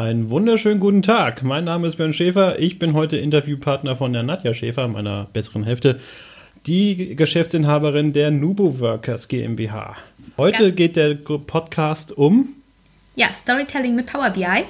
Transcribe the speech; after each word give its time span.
Einen 0.00 0.30
wunderschönen 0.30 0.80
guten 0.80 1.02
Tag. 1.02 1.42
Mein 1.42 1.64
Name 1.64 1.86
ist 1.86 1.96
Björn 1.96 2.14
Schäfer. 2.14 2.58
Ich 2.58 2.78
bin 2.78 2.94
heute 2.94 3.18
Interviewpartner 3.18 3.96
von 3.96 4.14
der 4.14 4.22
Nadja 4.22 4.54
Schäfer, 4.54 4.88
meiner 4.88 5.26
besseren 5.34 5.62
Hälfte, 5.62 6.00
die 6.66 7.14
Geschäftsinhaberin 7.16 8.14
der 8.14 8.30
Nubo 8.30 8.80
Workers 8.80 9.28
GmbH. 9.28 9.98
Heute 10.38 10.64
ja. 10.64 10.70
geht 10.70 10.96
der 10.96 11.16
Podcast 11.16 12.16
um 12.16 12.48
ja, 13.14 13.30
Storytelling 13.34 13.94
mit 13.94 14.06
Power 14.06 14.30
BI. 14.30 14.64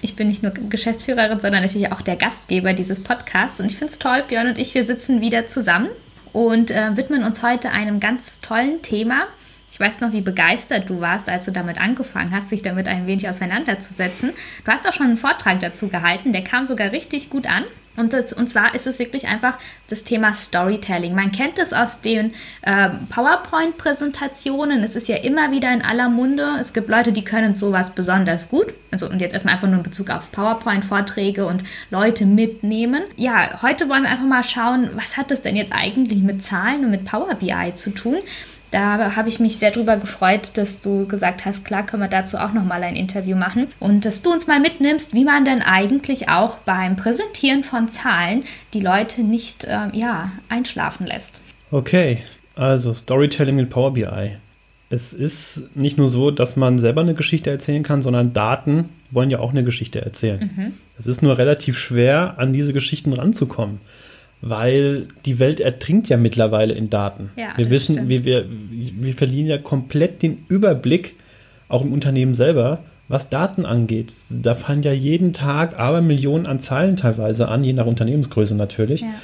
Ich 0.00 0.16
bin 0.16 0.28
nicht 0.28 0.42
nur 0.42 0.52
Geschäftsführerin, 0.52 1.40
sondern 1.40 1.62
natürlich 1.62 1.92
auch 1.92 2.00
der 2.00 2.16
Gastgeber 2.16 2.72
dieses 2.72 3.04
Podcasts. 3.04 3.60
Und 3.60 3.66
ich 3.70 3.76
finde 3.76 3.92
es 3.92 3.98
toll, 3.98 4.24
Björn 4.28 4.46
und 4.46 4.58
ich, 4.58 4.72
wir 4.72 4.86
sitzen 4.86 5.20
wieder 5.20 5.48
zusammen 5.48 5.90
und 6.32 6.70
äh, 6.70 6.96
widmen 6.96 7.22
uns 7.22 7.42
heute 7.42 7.70
einem 7.70 8.00
ganz 8.00 8.40
tollen 8.40 8.80
Thema. 8.80 9.26
Ich 9.70 9.78
weiß 9.78 10.00
noch, 10.00 10.12
wie 10.12 10.20
begeistert 10.20 10.88
du 10.88 11.00
warst, 11.00 11.28
als 11.28 11.44
du 11.44 11.52
damit 11.52 11.80
angefangen 11.80 12.34
hast, 12.34 12.50
dich 12.50 12.62
damit 12.62 12.88
ein 12.88 13.06
wenig 13.06 13.28
auseinanderzusetzen. 13.28 14.30
Du 14.64 14.72
hast 14.72 14.88
auch 14.88 14.92
schon 14.92 15.06
einen 15.06 15.16
Vortrag 15.16 15.60
dazu 15.60 15.88
gehalten, 15.88 16.32
der 16.32 16.42
kam 16.42 16.66
sogar 16.66 16.92
richtig 16.92 17.30
gut 17.30 17.46
an. 17.46 17.64
Und, 17.98 18.12
das, 18.12 18.32
und 18.32 18.48
zwar 18.48 18.76
ist 18.76 18.86
es 18.86 19.00
wirklich 19.00 19.26
einfach 19.26 19.54
das 19.88 20.04
Thema 20.04 20.32
Storytelling. 20.32 21.16
Man 21.16 21.32
kennt 21.32 21.58
es 21.58 21.72
aus 21.72 22.00
den 22.00 22.32
äh, 22.62 22.90
PowerPoint-Präsentationen. 23.10 24.84
Es 24.84 24.94
ist 24.94 25.08
ja 25.08 25.16
immer 25.16 25.50
wieder 25.50 25.72
in 25.72 25.82
aller 25.82 26.08
Munde. 26.08 26.46
Es 26.60 26.72
gibt 26.72 26.88
Leute, 26.88 27.10
die 27.10 27.24
können 27.24 27.56
sowas 27.56 27.90
besonders 27.90 28.50
gut. 28.50 28.72
Also 28.92 29.08
und 29.08 29.20
jetzt 29.20 29.32
erstmal 29.32 29.54
einfach 29.54 29.66
nur 29.66 29.78
in 29.78 29.82
Bezug 29.82 30.10
auf 30.10 30.30
PowerPoint-Vorträge 30.30 31.44
und 31.44 31.64
Leute 31.90 32.24
mitnehmen. 32.24 33.02
Ja, 33.16 33.62
heute 33.62 33.88
wollen 33.88 34.04
wir 34.04 34.10
einfach 34.10 34.26
mal 34.26 34.44
schauen, 34.44 34.90
was 34.94 35.16
hat 35.16 35.32
das 35.32 35.42
denn 35.42 35.56
jetzt 35.56 35.72
eigentlich 35.72 36.22
mit 36.22 36.44
Zahlen 36.44 36.84
und 36.84 36.92
mit 36.92 37.04
Power 37.04 37.34
BI 37.34 37.74
zu 37.74 37.90
tun? 37.90 38.18
Da 38.70 39.16
habe 39.16 39.28
ich 39.28 39.40
mich 39.40 39.56
sehr 39.56 39.70
drüber 39.70 39.96
gefreut, 39.96 40.50
dass 40.54 40.80
du 40.80 41.06
gesagt 41.06 41.44
hast, 41.44 41.64
klar 41.64 41.86
können 41.86 42.02
wir 42.02 42.08
dazu 42.08 42.36
auch 42.36 42.52
nochmal 42.52 42.82
ein 42.82 42.96
Interview 42.96 43.36
machen 43.36 43.68
und 43.80 44.04
dass 44.04 44.22
du 44.22 44.30
uns 44.30 44.46
mal 44.46 44.60
mitnimmst, 44.60 45.14
wie 45.14 45.24
man 45.24 45.44
denn 45.44 45.62
eigentlich 45.62 46.28
auch 46.28 46.58
beim 46.58 46.96
Präsentieren 46.96 47.64
von 47.64 47.88
Zahlen 47.88 48.44
die 48.74 48.80
Leute 48.80 49.22
nicht 49.22 49.64
äh, 49.64 49.88
ja, 49.92 50.32
einschlafen 50.48 51.06
lässt. 51.06 51.32
Okay, 51.70 52.18
also 52.56 52.92
Storytelling 52.92 53.56
mit 53.56 53.70
Power 53.70 53.94
BI. 53.94 54.32
Es 54.90 55.12
ist 55.12 55.76
nicht 55.76 55.98
nur 55.98 56.08
so, 56.08 56.30
dass 56.30 56.56
man 56.56 56.78
selber 56.78 57.02
eine 57.02 57.14
Geschichte 57.14 57.50
erzählen 57.50 57.82
kann, 57.82 58.02
sondern 58.02 58.32
Daten 58.32 58.88
wollen 59.10 59.30
ja 59.30 59.38
auch 59.38 59.50
eine 59.50 59.64
Geschichte 59.64 60.00
erzählen. 60.00 60.50
Mhm. 60.56 60.72
Es 60.98 61.06
ist 61.06 61.22
nur 61.22 61.38
relativ 61.38 61.78
schwer, 61.78 62.34
an 62.38 62.52
diese 62.52 62.72
Geschichten 62.72 63.12
ranzukommen 63.12 63.80
weil 64.40 65.08
die 65.24 65.38
Welt 65.38 65.60
ertrinkt 65.60 66.08
ja 66.08 66.16
mittlerweile 66.16 66.74
in 66.74 66.90
Daten. 66.90 67.30
Ja, 67.36 67.56
wir 67.56 67.70
wissen, 67.70 68.08
wir, 68.08 68.24
wir, 68.24 68.46
wir 68.48 69.14
verlieren 69.14 69.48
ja 69.48 69.58
komplett 69.58 70.22
den 70.22 70.44
Überblick, 70.48 71.16
auch 71.68 71.82
im 71.82 71.92
Unternehmen 71.92 72.34
selber, 72.34 72.84
was 73.08 73.30
Daten 73.30 73.66
angeht. 73.66 74.12
Da 74.30 74.54
fallen 74.54 74.82
ja 74.82 74.92
jeden 74.92 75.32
Tag 75.32 75.78
aber 75.78 76.00
Millionen 76.00 76.46
an 76.46 76.60
Zahlen 76.60 76.96
teilweise 76.96 77.48
an, 77.48 77.64
je 77.64 77.72
nach 77.72 77.86
Unternehmensgröße 77.86 78.54
natürlich, 78.54 79.00
ja. 79.00 79.14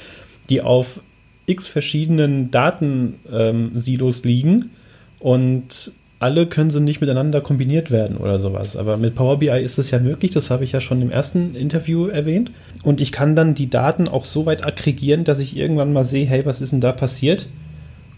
die 0.49 0.61
auf 0.61 0.99
x 1.45 1.67
verschiedenen 1.67 2.51
Datensilos 2.51 4.23
liegen 4.23 4.71
und 5.19 5.91
alle 6.19 6.45
können 6.45 6.69
sie 6.69 6.79
nicht 6.79 7.01
miteinander 7.01 7.41
kombiniert 7.41 7.91
werden 7.91 8.17
oder 8.17 8.39
sowas. 8.39 8.77
Aber 8.77 8.97
mit 8.97 9.15
Power 9.15 9.39
BI 9.39 9.61
ist 9.61 9.77
es 9.77 9.91
ja 9.91 9.99
möglich, 9.99 10.31
das 10.31 10.49
habe 10.49 10.63
ich 10.63 10.71
ja 10.71 10.79
schon 10.79 11.01
im 11.01 11.11
ersten 11.11 11.55
Interview 11.55 12.07
erwähnt. 12.07 12.51
Und 12.83 13.01
ich 13.01 13.11
kann 13.11 13.35
dann 13.35 13.53
die 13.53 13.69
Daten 13.69 14.07
auch 14.07 14.25
so 14.25 14.45
weit 14.45 14.65
aggregieren, 14.65 15.25
dass 15.25 15.39
ich 15.39 15.57
irgendwann 15.57 15.91
mal 15.91 16.05
sehe, 16.05 16.25
hey, 16.25 16.45
was 16.45 16.61
ist 16.61 16.71
denn 16.71 16.81
da 16.81 16.93
passiert? 16.93 17.47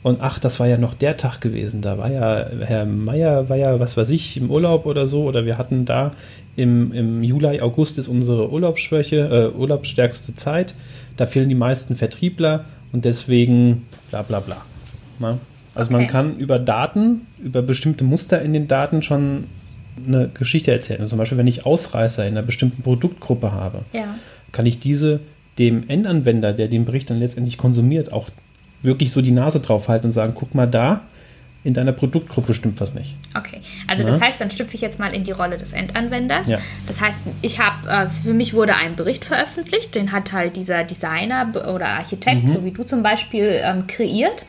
Und 0.03 0.19
ach, 0.21 0.39
das 0.39 0.59
war 0.59 0.67
ja 0.67 0.77
noch 0.77 0.93
der 0.93 1.17
Tag 1.17 1.41
gewesen. 1.41 1.81
Da 1.81 1.97
war 1.97 2.11
ja, 2.11 2.45
Herr 2.61 2.85
Meier 2.85 3.49
war 3.49 3.57
ja, 3.57 3.79
was 3.79 3.97
weiß 3.97 4.11
ich, 4.11 4.37
im 4.37 4.51
Urlaub 4.51 4.85
oder 4.85 5.07
so. 5.07 5.23
Oder 5.23 5.45
wir 5.45 5.57
hatten 5.57 5.85
da 5.85 6.13
im, 6.55 6.93
im 6.93 7.23
Juli, 7.23 7.61
August 7.61 7.97
ist 7.97 8.07
unsere 8.07 8.51
Urlaubsschwäche, 8.51 9.51
äh, 9.53 9.57
urlaubsstärkste 9.57 10.35
Zeit. 10.35 10.75
Da 11.17 11.25
fehlen 11.25 11.49
die 11.49 11.55
meisten 11.55 11.95
Vertriebler 11.95 12.65
und 12.93 13.05
deswegen 13.05 13.85
bla 14.11 14.21
bla 14.21 14.39
bla. 14.39 14.57
Na? 15.19 15.39
Also 15.77 15.93
okay. 15.93 16.03
man 16.03 16.11
kann 16.11 16.37
über 16.37 16.59
Daten, 16.59 17.27
über 17.39 17.61
bestimmte 17.61 18.03
Muster 18.03 18.41
in 18.41 18.53
den 18.53 18.67
Daten 18.67 19.03
schon 19.03 19.45
eine 20.07 20.29
Geschichte 20.33 20.71
erzählen. 20.71 21.01
Also 21.01 21.11
zum 21.11 21.19
Beispiel, 21.19 21.37
wenn 21.37 21.47
ich 21.47 21.65
Ausreißer 21.65 22.25
in 22.25 22.33
einer 22.33 22.45
bestimmten 22.45 22.81
Produktgruppe 22.81 23.51
habe, 23.51 23.79
ja. 23.93 24.15
kann 24.51 24.65
ich 24.65 24.79
diese 24.79 25.19
dem 25.59 25.87
Endanwender, 25.87 26.53
der 26.53 26.67
den 26.67 26.85
Bericht 26.85 27.09
dann 27.09 27.19
letztendlich 27.19 27.57
konsumiert, 27.57 28.11
auch 28.13 28.29
wirklich 28.81 29.11
so 29.11 29.21
die 29.21 29.31
Nase 29.31 29.59
drauf 29.59 29.87
halten 29.87 30.07
und 30.07 30.11
sagen, 30.11 30.33
guck 30.35 30.53
mal 30.53 30.67
da, 30.67 31.01
in 31.67 31.73
deiner 31.73 31.91
Produktgruppe 31.91 32.53
stimmt 32.53 32.79
was 32.79 32.93
nicht. 32.93 33.13
Okay, 33.35 33.59
also 33.87 34.05
ja. 34.05 34.09
das 34.09 34.21
heißt, 34.21 34.39
dann 34.39 34.49
schlüpfe 34.49 34.75
ich 34.75 34.81
jetzt 34.81 34.99
mal 34.99 35.13
in 35.13 35.25
die 35.25 35.33
Rolle 35.33 35.57
des 35.57 35.73
Endanwenders. 35.73 36.47
Ja. 36.47 36.59
Das 36.87 37.01
heißt, 37.01 37.19
ich 37.41 37.59
habe, 37.59 37.89
äh, 37.89 38.07
für 38.23 38.33
mich 38.33 38.53
wurde 38.53 38.75
ein 38.75 38.95
Bericht 38.95 39.25
veröffentlicht, 39.25 39.93
den 39.93 40.13
hat 40.13 40.31
halt 40.31 40.55
dieser 40.55 40.85
Designer 40.85 41.51
oder 41.73 41.89
Architekt, 41.89 42.45
mhm. 42.45 42.53
so 42.53 42.63
wie 42.63 42.71
du 42.71 42.83
zum 42.83 43.03
Beispiel, 43.03 43.59
ähm, 43.61 43.85
kreiert. 43.85 44.45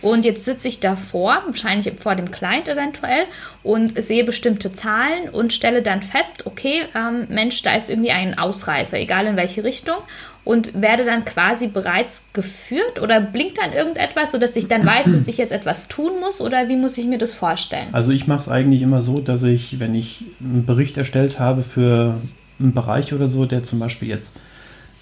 Und 0.00 0.24
jetzt 0.24 0.46
sitze 0.46 0.66
ich 0.66 0.80
davor, 0.80 1.42
wahrscheinlich 1.46 1.92
vor 2.00 2.16
dem 2.16 2.30
Client 2.30 2.68
eventuell, 2.68 3.26
und 3.62 4.02
sehe 4.02 4.24
bestimmte 4.24 4.72
Zahlen 4.72 5.28
und 5.30 5.52
stelle 5.52 5.82
dann 5.82 6.02
fest, 6.02 6.46
okay, 6.46 6.84
ähm, 6.96 7.26
Mensch, 7.28 7.60
da 7.62 7.76
ist 7.76 7.90
irgendwie 7.90 8.10
ein 8.12 8.38
Ausreißer, 8.38 8.98
egal 8.98 9.26
in 9.26 9.36
welche 9.36 9.62
Richtung. 9.62 9.98
Und 10.44 10.80
werde 10.80 11.04
dann 11.04 11.24
quasi 11.24 11.68
bereits 11.68 12.22
geführt 12.32 13.00
oder 13.00 13.20
blinkt 13.20 13.58
dann 13.58 13.72
irgendetwas, 13.72 14.32
sodass 14.32 14.56
ich 14.56 14.66
dann 14.66 14.84
weiß, 14.84 15.06
dass 15.06 15.28
ich 15.28 15.36
jetzt 15.36 15.52
etwas 15.52 15.86
tun 15.86 16.18
muss? 16.18 16.40
Oder 16.40 16.68
wie 16.68 16.76
muss 16.76 16.98
ich 16.98 17.06
mir 17.06 17.18
das 17.18 17.32
vorstellen? 17.32 17.86
Also 17.92 18.10
ich 18.10 18.26
mache 18.26 18.40
es 18.40 18.48
eigentlich 18.48 18.82
immer 18.82 19.02
so, 19.02 19.20
dass 19.20 19.44
ich, 19.44 19.78
wenn 19.78 19.94
ich 19.94 20.24
einen 20.40 20.66
Bericht 20.66 20.96
erstellt 20.96 21.38
habe 21.38 21.62
für 21.62 22.16
einen 22.58 22.74
Bereich 22.74 23.14
oder 23.14 23.28
so, 23.28 23.46
der 23.46 23.62
zum 23.62 23.78
Beispiel 23.78 24.08
jetzt 24.08 24.32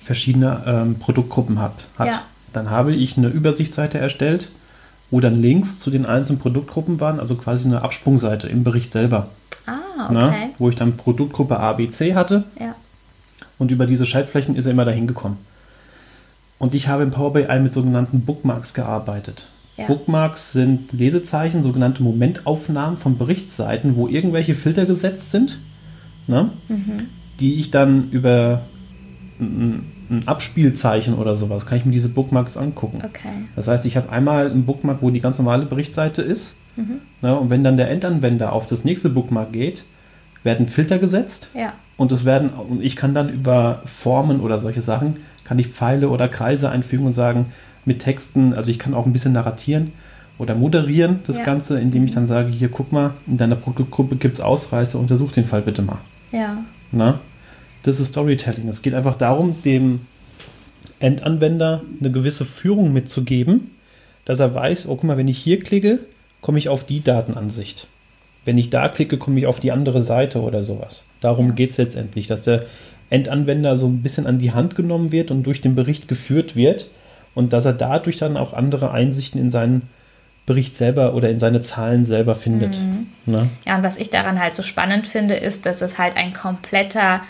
verschiedene 0.05 0.63
ähm, 0.67 0.99
Produktgruppen 0.99 1.59
hat, 1.59 1.73
hat 1.99 2.07
ja. 2.09 2.23
dann 2.53 2.69
habe 2.69 2.95
ich 2.95 3.17
eine 3.17 3.29
Übersichtsseite 3.29 3.99
erstellt 3.99 4.49
wo 5.11 5.21
dann 5.21 5.41
Links 5.41 5.79
zu 5.79 5.91
den 5.91 6.07
einzelnen 6.07 6.39
Produktgruppen 6.39 7.01
waren, 7.01 7.21
also 7.21 7.35
quasi 7.35 7.69
eine 7.69 7.83
Absprungseite 7.83 8.49
im 8.49 8.65
Bericht 8.65 8.93
selber. 8.93 9.29
Ah, 9.67 10.05
okay. 10.05 10.15
Na, 10.15 10.35
wo 10.59 10.69
ich 10.69 10.77
dann 10.77 10.97
Produktgruppe 10.97 11.59
A, 11.59 11.73
B, 11.73 11.89
C 11.89 12.15
hatte. 12.15 12.45
Ja. 12.59 12.70
Und 13.61 13.71
über 13.71 13.87
diese 13.87 14.07
Schaltflächen 14.07 14.57
ist 14.57 14.65
er 14.65 14.73
immer 14.73 14.87
dahin 14.87 15.07
gekommen. 15.07 15.37
Und 16.59 16.75
ich 16.75 16.89
habe 16.89 17.03
im 17.03 17.11
Power 17.11 17.35
BI 17.35 17.59
mit 17.61 17.75
sogenannten 17.75 18.23
Bookmarks 18.23 18.73
gearbeitet. 18.73 19.49
Ja. 19.77 19.87
Bookmarks 19.87 20.53
sind 20.53 20.93
Lesezeichen, 20.93 21.63
sogenannte 21.63 22.03
Momentaufnahmen 22.03 22.97
von 22.97 23.19
Berichtsseiten, 23.19 23.97
wo 23.97 24.09
irgendwelche 24.09 24.55
Filter 24.55 24.87
gesetzt 24.87 25.31
sind, 25.31 25.59
ne, 26.27 26.51
mhm. 26.69 27.09
die 27.39 27.57
ich 27.57 27.71
dann 27.71 28.11
über 28.11 28.63
ein 29.39 30.23
Abspielzeichen 30.25 31.15
oder 31.15 31.37
sowas, 31.37 31.67
kann 31.67 31.77
ich 31.77 31.85
mir 31.85 31.93
diese 31.93 32.09
Bookmarks 32.09 32.57
angucken. 32.57 33.03
Okay. 33.05 33.29
Das 33.57 33.69
heißt, 33.69 33.85
ich 33.85 33.99
habe 33.99 34.11
einmal 34.11 34.51
einen 34.51 34.65
Bookmark, 34.65 35.03
wo 35.03 35.11
die 35.11 35.21
ganz 35.21 35.39
normale 35.39 35.67
Berichtsseite 35.67 36.23
ist. 36.23 36.55
Mhm. 36.77 37.01
Ne, 37.21 37.39
und 37.39 37.51
wenn 37.51 37.63
dann 37.63 37.77
der 37.77 37.91
Endanwender 37.91 38.55
auf 38.55 38.67
das 38.67 38.85
nächste 38.85 39.11
Bookmark 39.11 39.53
geht, 39.53 39.85
werden 40.45 40.67
Filter 40.69 40.99
gesetzt. 40.99 41.51
Ja. 41.55 41.75
Und 42.01 42.13
es 42.13 42.25
werden, 42.25 42.49
und 42.49 42.83
ich 42.83 42.97
kann 42.97 43.13
dann 43.13 43.29
über 43.29 43.83
Formen 43.85 44.41
oder 44.41 44.59
solche 44.59 44.81
Sachen, 44.81 45.19
kann 45.45 45.59
ich 45.59 45.67
Pfeile 45.67 46.09
oder 46.09 46.29
Kreise 46.29 46.71
einfügen 46.71 47.05
und 47.05 47.13
sagen, 47.13 47.53
mit 47.85 48.01
Texten, 48.01 48.55
also 48.55 48.71
ich 48.71 48.79
kann 48.79 48.95
auch 48.95 49.05
ein 49.05 49.13
bisschen 49.13 49.35
narratieren 49.35 49.93
oder 50.39 50.55
moderieren 50.55 51.21
das 51.27 51.37
ja. 51.37 51.45
Ganze, 51.45 51.79
indem 51.79 52.05
ich 52.05 52.13
dann 52.13 52.27
sage, 52.27 52.49
hier 52.49 52.71
guck 52.71 52.91
mal, 52.91 53.11
in 53.27 53.37
deiner 53.37 53.57
Produktgruppe 53.57 54.17
gibt 54.17 54.39
es 54.39 54.41
Ausreißer, 54.41 54.99
untersuch 54.99 55.33
den 55.33 55.45
Fall 55.45 55.61
bitte 55.61 55.83
mal. 55.83 55.99
Ja. 56.33 56.65
Na? 56.91 57.21
das 57.83 58.01
ist 58.01 58.09
Storytelling. 58.09 58.67
Es 58.71 58.81
geht 58.81 58.95
einfach 58.95 59.17
darum, 59.17 59.61
dem 59.63 60.01
Endanwender 61.01 61.83
eine 62.01 62.11
gewisse 62.11 62.47
Führung 62.47 62.95
mitzugeben, 62.95 63.73
dass 64.25 64.41
er 64.41 64.55
weiß, 64.55 64.87
oh, 64.87 64.97
guck 64.97 65.05
mal, 65.05 65.19
wenn 65.19 65.29
ich 65.29 65.39
hier 65.39 65.61
klicke, 65.61 65.99
komme 66.41 66.59
ich 66.59 66.71
auf 66.71 66.85
die 66.85 67.03
Datenansicht. 67.03 67.87
Wenn 68.45 68.59
ich 68.59 68.71
da 68.71 68.89
klicke, 68.89 69.19
komme 69.19 69.39
ich 69.39 69.47
auf 69.47 69.61
die 69.61 69.73
andere 69.73 70.03
Seite 70.03 70.41
oder 70.41 70.65
sowas. 70.65 71.05
Darum 71.21 71.55
geht 71.55 71.71
es 71.71 71.79
letztendlich, 71.79 72.27
dass 72.27 72.43
der 72.43 72.65
Endanwender 73.11 73.77
so 73.77 73.87
ein 73.87 74.03
bisschen 74.03 74.27
an 74.27 74.39
die 74.39 74.53
Hand 74.53 74.77
genommen 74.77 75.13
wird 75.13 75.31
und 75.31 75.43
durch 75.43 75.61
den 75.61 75.75
Bericht 75.75 76.09
geführt 76.09 76.57
wird 76.57 76.87
und 77.35 77.53
dass 77.53 77.65
er 77.65 77.73
dadurch 77.73 78.19
dann 78.19 78.37
auch 78.37 78.53
andere 78.53 78.93
Einsichten 78.93 79.41
in 79.41 79.51
seinen 79.51 79.83
Bericht 80.47 80.75
selber 80.75 81.15
oder 81.15 81.29
in 81.29 81.39
seine 81.39 81.61
Zahlen 81.61 82.05
selber 82.05 82.35
findet. 82.35 82.79
Mhm. 82.81 83.07
Ne? 83.27 83.49
Ja, 83.67 83.77
und 83.77 83.83
was 83.83 83.99
ich 83.99 84.11
daran 84.11 84.41
halt 84.41 84.55
so 84.55 84.63
spannend 84.63 85.07
finde, 85.07 85.35
ist, 85.35 85.67
dass 85.67 85.83
es 85.83 85.99
halt 85.99 86.17
ein 86.17 86.33
kompletter 86.33 87.21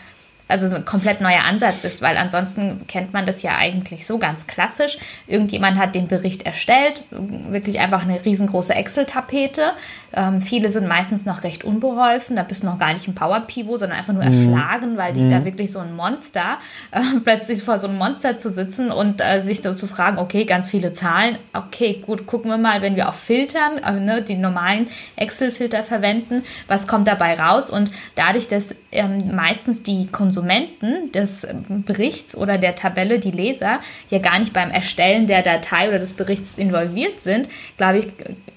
also 0.51 0.75
ein 0.75 0.85
komplett 0.85 1.21
neuer 1.21 1.45
Ansatz 1.45 1.85
ist, 1.85 2.03
weil 2.03 2.17
ansonsten 2.17 2.87
kennt 2.87 3.13
man 3.13 3.27
das 3.27 3.43
ja 3.43 3.57
eigentlich 3.57 4.07
so 4.07 4.19
ganz 4.19 4.47
klassisch. 4.47 4.99
Irgendjemand 5.27 5.79
hat 5.79 5.95
den 5.95 6.09
Bericht 6.09 6.43
erstellt, 6.43 7.03
wirklich 7.11 7.81
einfach 7.81 8.03
eine 8.03 8.25
riesengroße 8.25 8.75
Excel-Tapete. 8.75 9.73
Ähm, 10.13 10.43
viele 10.43 10.71
sind 10.71 10.89
meistens 10.89 11.25
noch 11.25 11.45
recht 11.45 11.63
unbeholfen, 11.63 12.35
da 12.35 12.43
bist 12.43 12.63
du 12.63 12.67
noch 12.67 12.79
gar 12.79 12.93
nicht 12.93 13.07
im 13.07 13.15
Power 13.15 13.41
Pivot, 13.41 13.79
sondern 13.79 13.99
einfach 13.99 14.13
nur 14.13 14.25
mhm. 14.25 14.55
erschlagen, 14.55 14.97
weil 14.97 15.13
dich 15.13 15.25
mhm. 15.25 15.31
da 15.31 15.45
wirklich 15.45 15.71
so 15.71 15.79
ein 15.79 15.95
Monster, 15.95 16.59
äh, 16.91 17.01
plötzlich 17.23 17.63
vor 17.63 17.79
so 17.79 17.87
einem 17.87 17.99
Monster 17.99 18.39
zu 18.39 18.51
sitzen 18.51 18.91
und 18.91 19.21
äh, 19.21 19.41
sich 19.43 19.63
so 19.63 19.75
zu 19.75 19.87
fragen, 19.87 20.19
okay, 20.19 20.45
ganz 20.45 20.71
viele 20.71 20.93
Zahlen, 20.93 21.39
okay, 21.53 22.03
gut, 22.05 22.27
gucken 22.27 22.51
wir 22.51 22.59
mal, 22.59 22.83
wenn 22.83 22.97
wir 22.97 23.09
auf 23.09 23.15
Filtern, 23.15 23.79
äh, 23.79 24.01
ne, 24.01 24.23
die 24.23 24.35
normalen 24.35 24.89
Excel-Filter 25.15 25.85
verwenden, 25.85 26.43
was 26.67 26.89
kommt 26.89 27.07
dabei 27.07 27.39
raus 27.39 27.71
und 27.71 27.93
dadurch, 28.17 28.49
dass 28.49 28.75
ähm, 28.91 29.35
meistens 29.35 29.85
die 29.85 30.09
Konsumenten 30.41 31.13
des 31.13 31.47
Berichts 31.69 32.37
oder 32.37 32.57
der 32.57 32.75
Tabelle, 32.75 33.19
die 33.19 33.31
Leser, 33.31 33.81
ja 34.11 34.19
gar 34.19 34.39
nicht 34.39 34.53
beim 34.53 34.71
Erstellen 34.71 35.27
der 35.27 35.43
Datei 35.43 35.89
oder 35.89 35.99
des 35.99 36.13
Berichts 36.13 36.57
involviert 36.57 37.21
sind, 37.21 37.49
glaube 37.77 37.99
ich, 37.99 38.07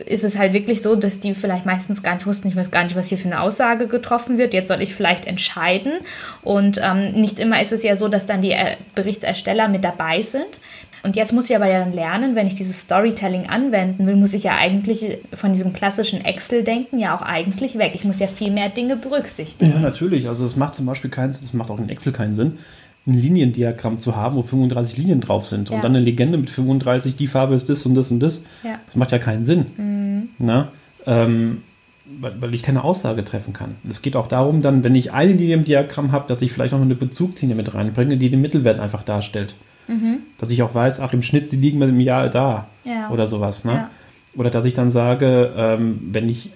ist 0.06 0.24
es 0.24 0.38
halt 0.38 0.54
wirklich 0.54 0.82
so, 0.82 0.96
dass 0.96 1.20
die 1.20 1.34
vielleicht 1.34 1.66
meistens 1.66 2.02
gar 2.02 2.16
nicht 2.16 2.26
wussten, 2.26 2.48
ich 2.48 2.56
weiß 2.56 2.72
gar 2.72 2.84
nicht, 2.84 2.96
was 2.96 3.08
hier 3.08 3.18
für 3.18 3.28
eine 3.28 3.42
Aussage 3.42 3.88
getroffen 3.88 4.38
wird. 4.38 4.54
Jetzt 4.54 4.68
soll 4.68 4.82
ich 4.82 4.96
vielleicht 4.96 5.26
entscheiden. 5.26 5.94
Und 6.42 6.80
ähm, 6.82 7.14
nicht 7.14 7.40
immer 7.40 7.62
ist 7.62 7.72
es 7.72 7.84
ja 7.84 7.96
so, 7.96 8.08
dass 8.08 8.26
dann 8.26 8.42
die 8.42 8.52
äh, 8.52 8.76
Berichtsersteller 8.96 9.68
mit 9.68 9.84
dabei 9.84 10.22
sind. 10.22 10.60
Und 11.04 11.18
jetzt 11.18 11.34
muss 11.34 11.50
ich 11.50 11.56
aber 11.56 11.68
ja 11.68 11.86
lernen, 11.86 12.34
wenn 12.36 12.48
ich 12.48 12.56
dieses 12.56 12.80
Storytelling 12.80 13.48
anwenden 13.48 14.08
will, 14.08 14.16
muss 14.16 14.34
ich 14.34 14.46
ja 14.46 14.56
eigentlich 14.56 15.20
von 15.34 15.52
diesem 15.52 15.74
klassischen 15.74 16.24
Excel-Denken 16.24 16.98
ja 16.98 17.16
auch 17.16 17.22
eigentlich 17.22 17.78
weg. 17.78 17.92
Ich 17.94 18.06
muss 18.06 18.20
ja 18.20 18.28
viel 18.28 18.52
mehr 18.52 18.70
Dinge 18.70 18.96
berücksichtigen. 18.96 19.74
Ja, 19.74 19.80
natürlich. 19.80 20.30
Also 20.30 20.46
es 20.46 20.56
macht 20.56 20.76
zum 20.76 20.86
Beispiel 20.86 21.12
keinen 21.12 21.34
Sinn, 21.34 21.42
das 21.42 21.54
macht 21.54 21.70
auch 21.70 21.78
in 21.78 21.90
Excel 21.90 22.14
keinen 22.14 22.36
Sinn, 22.36 22.58
ein 23.06 23.16
Liniendiagramm 23.16 24.00
zu 24.00 24.16
haben, 24.16 24.38
wo 24.38 24.44
35 24.44 24.98
Linien 24.98 25.20
drauf 25.20 25.46
sind 25.46 25.70
ja. 25.70 25.76
und 25.76 25.84
dann 25.84 25.94
eine 25.94 26.04
Legende 26.04 26.38
mit 26.38 26.50
35, 26.50 27.18
die 27.18 27.28
Farbe 27.28 27.56
ist 27.56 27.68
das 27.68 27.86
und 27.86 27.96
das 27.96 28.10
und 28.10 28.22
das. 28.22 28.42
Ja. 28.64 28.80
Das 28.86 28.96
macht 28.96 29.12
ja 29.12 29.20
keinen 29.20 29.44
Sinn. 29.44 29.66
Mhm. 29.76 30.30
Na? 30.40 30.70
Ähm, 31.06 31.64
weil, 32.06 32.42
weil, 32.42 32.54
ich 32.54 32.64
keine 32.64 32.84
Aussage 32.84 33.26
treffen 33.26 33.52
kann. 33.52 33.76
Es 33.90 34.02
geht 34.02 34.16
auch 34.16 34.28
darum, 34.28 34.62
dann, 34.62 34.86
wenn 34.86 34.96
ich 34.96 35.12
eine 35.12 35.34
Linie 35.34 35.56
im 35.56 35.66
Diagramm 35.66 36.14
habe, 36.14 36.30
dass 36.30 36.42
ich 36.42 36.54
vielleicht 36.54 36.72
noch 36.74 36.82
eine 36.82 36.96
Bezugslinie 36.96 37.56
mit 37.58 37.74
reinbringe, 37.74 38.16
die 38.16 38.30
den 38.30 38.42
Mittelwert 38.42 38.80
einfach 38.80 39.04
darstellt. 39.04 39.54
Mhm. 39.88 40.20
Dass 40.38 40.52
ich 40.52 40.62
auch 40.64 40.74
weiß, 40.74 41.00
ach, 41.00 41.14
im 41.14 41.22
Schnitt 41.22 41.52
die 41.52 41.58
liegen 41.58 41.80
wir 41.80 41.88
im 41.88 42.00
Jahr 42.00 42.30
da 42.30 42.68
ja. 42.86 43.10
oder 43.10 43.28
sowas. 43.28 43.66
Ne? 43.66 43.74
Ja. 43.74 43.90
Oder 44.36 44.50
dass 44.50 44.66
ich 44.66 44.74
dann 44.74 44.90
sage, 44.90 45.52
ähm, 45.56 46.00
wenn 46.12 46.30
ich 46.30 46.52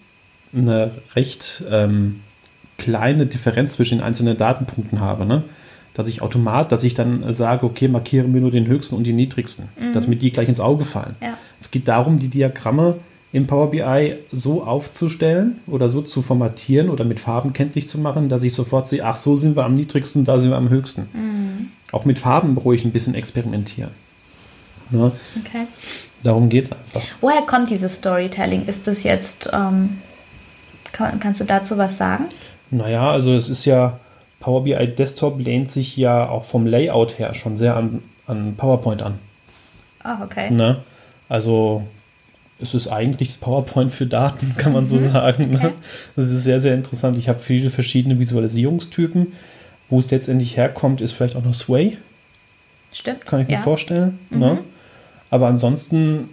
eine 0.55 0.91
recht 1.15 1.63
ähm, 1.69 2.21
kleine 2.77 3.25
Differenz 3.25 3.73
zwischen 3.73 3.99
den 3.99 4.03
einzelnen 4.03 4.37
Datenpunkten 4.37 4.99
habe, 4.99 5.25
ne? 5.25 5.43
dass 5.93 6.07
ich 6.07 6.21
automat, 6.21 6.71
dass 6.71 6.83
ich 6.83 6.93
dann 6.93 7.33
sage, 7.33 7.65
okay, 7.65 7.87
markiere 7.87 8.27
mir 8.27 8.39
nur 8.39 8.51
den 8.51 8.67
höchsten 8.67 8.95
und 8.95 9.05
den 9.05 9.15
niedrigsten, 9.15 9.69
mhm. 9.79 9.93
dass 9.93 10.07
mir 10.07 10.15
die 10.15 10.31
gleich 10.31 10.47
ins 10.47 10.59
Auge 10.59 10.85
fallen. 10.85 11.15
Ja. 11.21 11.37
Es 11.59 11.71
geht 11.71 11.87
darum, 11.87 12.19
die 12.19 12.27
Diagramme 12.27 12.97
im 13.37 13.45
Power 13.45 13.69
BI 13.69 14.17
so 14.31 14.63
aufzustellen 14.63 15.59
oder 15.67 15.89
so 15.89 16.01
zu 16.01 16.23
formatieren 16.23 16.89
oder 16.89 17.05
mit 17.05 17.19
Farben 17.19 17.53
kenntlich 17.53 17.87
zu 17.87 17.99
machen, 17.99 18.29
dass 18.29 18.41
ich 18.41 18.53
sofort 18.53 18.87
sehe, 18.87 19.05
ach, 19.05 19.17
so 19.17 19.35
sind 19.35 19.55
wir 19.55 19.63
am 19.63 19.75
niedrigsten, 19.75 20.25
da 20.25 20.39
sind 20.39 20.49
wir 20.49 20.57
am 20.57 20.69
höchsten. 20.69 21.07
Mhm. 21.13 21.67
Auch 21.91 22.03
mit 22.03 22.17
Farben 22.17 22.57
ruhig 22.57 22.83
ein 22.83 22.91
bisschen 22.91 23.13
experimentieren. 23.13 23.91
Ne? 24.89 25.11
Okay. 25.39 25.67
Darum 26.23 26.49
geht 26.49 26.63
es 26.65 26.71
einfach. 26.71 27.01
Woher 27.21 27.43
kommt 27.43 27.69
dieses 27.69 27.95
Storytelling? 27.97 28.65
Ist 28.65 28.87
das 28.87 29.03
jetzt, 29.03 29.51
ähm, 29.53 30.01
kann, 30.91 31.19
kannst 31.19 31.39
du 31.39 31.45
dazu 31.45 31.77
was 31.77 31.97
sagen? 31.97 32.25
Naja, 32.71 33.11
also 33.11 33.35
es 33.35 33.49
ist 33.49 33.65
ja, 33.65 33.99
Power 34.39 34.63
BI 34.63 34.87
Desktop 34.87 35.39
lehnt 35.39 35.69
sich 35.69 35.95
ja 35.95 36.27
auch 36.27 36.43
vom 36.43 36.65
Layout 36.65 37.19
her 37.19 37.35
schon 37.35 37.55
sehr 37.55 37.75
an, 37.75 38.01
an 38.25 38.55
PowerPoint 38.57 39.03
an. 39.03 39.19
Ah, 40.03 40.23
okay. 40.23 40.49
Ne? 40.49 40.77
Also 41.29 41.83
es 42.59 42.73
ist 42.73 42.87
eigentlich 42.87 43.29
das 43.29 43.37
PowerPoint 43.37 43.91
für 43.91 44.05
Daten, 44.05 44.55
kann 44.57 44.73
man 44.73 44.87
so 44.87 44.95
mhm. 44.95 45.11
sagen. 45.11 45.51
Ne? 45.51 45.57
Okay. 45.57 45.73
Das 46.15 46.31
ist 46.31 46.43
sehr, 46.43 46.59
sehr 46.59 46.73
interessant. 46.73 47.17
Ich 47.17 47.29
habe 47.29 47.39
viele 47.39 47.69
verschiedene 47.69 48.19
Visualisierungstypen. 48.19 49.33
Wo 49.89 49.99
es 49.99 50.11
letztendlich 50.11 50.57
herkommt, 50.57 50.99
ist 50.99 51.13
vielleicht 51.13 51.37
auch 51.37 51.45
noch 51.45 51.53
Sway. 51.53 51.97
Stimmt. 52.91 53.25
Kann 53.25 53.39
ich 53.39 53.47
ja. 53.47 53.57
mir 53.57 53.63
vorstellen. 53.63 54.19
Mhm. 54.29 54.39
Ne? 54.39 54.57
Aber 55.29 55.47
ansonsten 55.47 56.29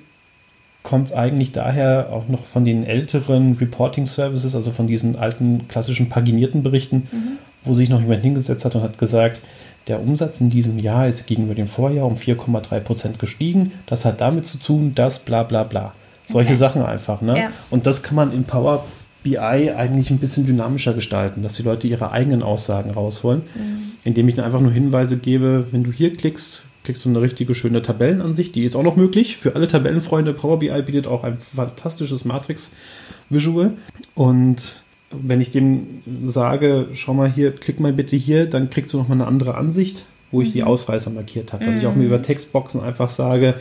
kommt 0.82 1.09
es 1.09 1.12
eigentlich 1.15 1.53
daher 1.53 2.09
auch 2.12 2.29
noch 2.29 2.44
von 2.44 2.65
den 2.65 2.85
älteren 2.85 3.55
Reporting 3.55 4.06
Services, 4.06 4.55
also 4.55 4.70
von 4.70 4.87
diesen 4.87 5.17
alten 5.17 5.67
klassischen 5.69 6.09
paginierten 6.09 6.62
Berichten, 6.62 7.09
mhm. 7.11 7.38
wo 7.65 7.75
sich 7.75 7.88
noch 7.88 8.00
jemand 8.00 8.23
hingesetzt 8.23 8.65
hat 8.65 8.75
und 8.75 8.82
hat 8.82 8.99
gesagt, 8.99 9.41
der 9.87 10.00
Umsatz 10.00 10.41
in 10.41 10.50
diesem 10.50 10.79
Jahr 10.79 11.09
ist 11.09 11.27
gegenüber 11.27 11.55
dem 11.55 11.69
Vorjahr 11.69 12.06
um 12.06 12.17
4,3 12.17 12.81
Prozent 12.81 13.19
gestiegen. 13.19 13.73
Das 13.87 14.05
hat 14.05 14.20
damit 14.20 14.47
zu 14.47 14.59
tun, 14.59 14.94
dass 14.94 15.19
bla 15.19 15.43
bla 15.43 15.62
bla. 15.62 15.93
Solche 16.26 16.50
okay. 16.50 16.59
Sachen 16.59 16.82
einfach. 16.82 17.21
Ne? 17.21 17.38
Ja. 17.38 17.53
Und 17.71 17.87
das 17.87 18.03
kann 18.03 18.15
man 18.15 18.32
in 18.32 18.44
Power 18.44 18.85
BI 19.23 19.38
eigentlich 19.38 20.11
ein 20.11 20.19
bisschen 20.19 20.47
dynamischer 20.47 20.93
gestalten, 20.93 21.43
dass 21.43 21.55
die 21.55 21.62
Leute 21.62 21.88
ihre 21.88 22.12
eigenen 22.12 22.43
Aussagen 22.43 22.91
rausholen, 22.91 23.43
mhm. 23.55 23.93
indem 24.05 24.29
ich 24.29 24.35
dann 24.35 24.44
einfach 24.44 24.61
nur 24.61 24.73
Hinweise 24.73 25.17
gebe, 25.17 25.67
wenn 25.73 25.82
du 25.82 25.93
hier 25.93 26.12
klickst, 26.12 26.65
kriegst 26.85 27.05
du 27.05 27.09
eine 27.09 27.23
richtige 27.23 27.55
schöne 27.55 27.81
Tabellenansicht. 27.81 28.55
Die 28.55 28.65
ist 28.65 28.76
auch 28.76 28.82
noch 28.82 28.97
möglich 28.97 29.38
für 29.38 29.55
alle 29.55 29.67
Tabellenfreunde. 29.67 30.35
Power 30.35 30.59
BI 30.59 30.82
bietet 30.82 31.06
auch 31.06 31.25
ein 31.25 31.38
fantastisches 31.38 32.27
Matrix-Visual. 32.27 33.73
Und 34.15 34.82
wenn 35.11 35.41
ich 35.41 35.50
dem 35.50 36.03
sage, 36.27 36.88
schau 36.93 37.15
mal 37.15 37.31
hier, 37.31 37.53
klick 37.53 37.81
mal 37.81 37.93
bitte 37.93 38.17
hier, 38.17 38.47
dann 38.47 38.69
kriegst 38.69 38.93
du 38.93 38.99
nochmal 38.99 39.19
eine 39.19 39.27
andere 39.27 39.55
Ansicht, 39.55 40.05
wo 40.31 40.43
ich 40.43 40.49
mhm. 40.50 40.53
die 40.53 40.62
Ausreißer 40.65 41.11
markiert 41.11 41.55
habe. 41.55 41.65
Dass 41.65 41.77
mhm. 41.77 41.81
ich 41.81 41.87
auch 41.87 41.94
mir 41.94 42.05
über 42.05 42.20
Textboxen 42.20 42.82
einfach 42.82 43.09
sage, 43.09 43.55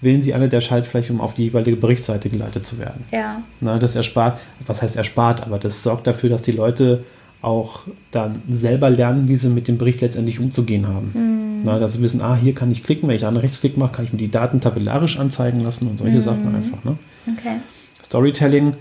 wählen 0.00 0.22
Sie 0.22 0.34
eine 0.34 0.48
der 0.48 0.60
Schaltflächen, 0.60 1.16
um 1.16 1.20
auf 1.20 1.34
die 1.34 1.44
jeweilige 1.44 1.76
Berichtsseite 1.76 2.28
geleitet 2.28 2.66
zu 2.66 2.78
werden. 2.78 3.04
Ja. 3.10 3.42
Na, 3.60 3.78
das 3.78 3.94
erspart, 3.94 4.38
was 4.66 4.82
heißt 4.82 4.96
erspart, 4.96 5.42
aber 5.42 5.58
das 5.58 5.82
sorgt 5.82 6.06
dafür, 6.06 6.30
dass 6.30 6.42
die 6.42 6.52
Leute 6.52 7.04
auch 7.40 7.82
dann 8.10 8.42
selber 8.50 8.90
lernen, 8.90 9.28
wie 9.28 9.36
sie 9.36 9.48
mit 9.48 9.68
dem 9.68 9.78
Bericht 9.78 10.00
letztendlich 10.00 10.40
umzugehen 10.40 10.88
haben. 10.88 11.10
Mhm. 11.14 11.64
Na, 11.64 11.78
dass 11.78 11.94
sie 11.94 12.00
wissen, 12.00 12.20
ah, 12.20 12.36
hier 12.36 12.54
kann 12.54 12.70
ich 12.70 12.82
klicken, 12.82 13.08
wenn 13.08 13.16
ich 13.16 13.26
einen 13.26 13.36
Rechtsklick 13.36 13.76
mache, 13.76 13.92
kann 13.92 14.04
ich 14.04 14.12
mir 14.12 14.18
die 14.18 14.30
Daten 14.30 14.60
tabellarisch 14.60 15.18
anzeigen 15.18 15.60
lassen 15.60 15.88
und 15.88 15.98
solche 15.98 16.16
mhm. 16.16 16.22
Sachen 16.22 16.54
einfach. 16.54 16.84
Ne? 16.84 16.96
Okay. 17.36 17.56
Storytelling 18.04 18.74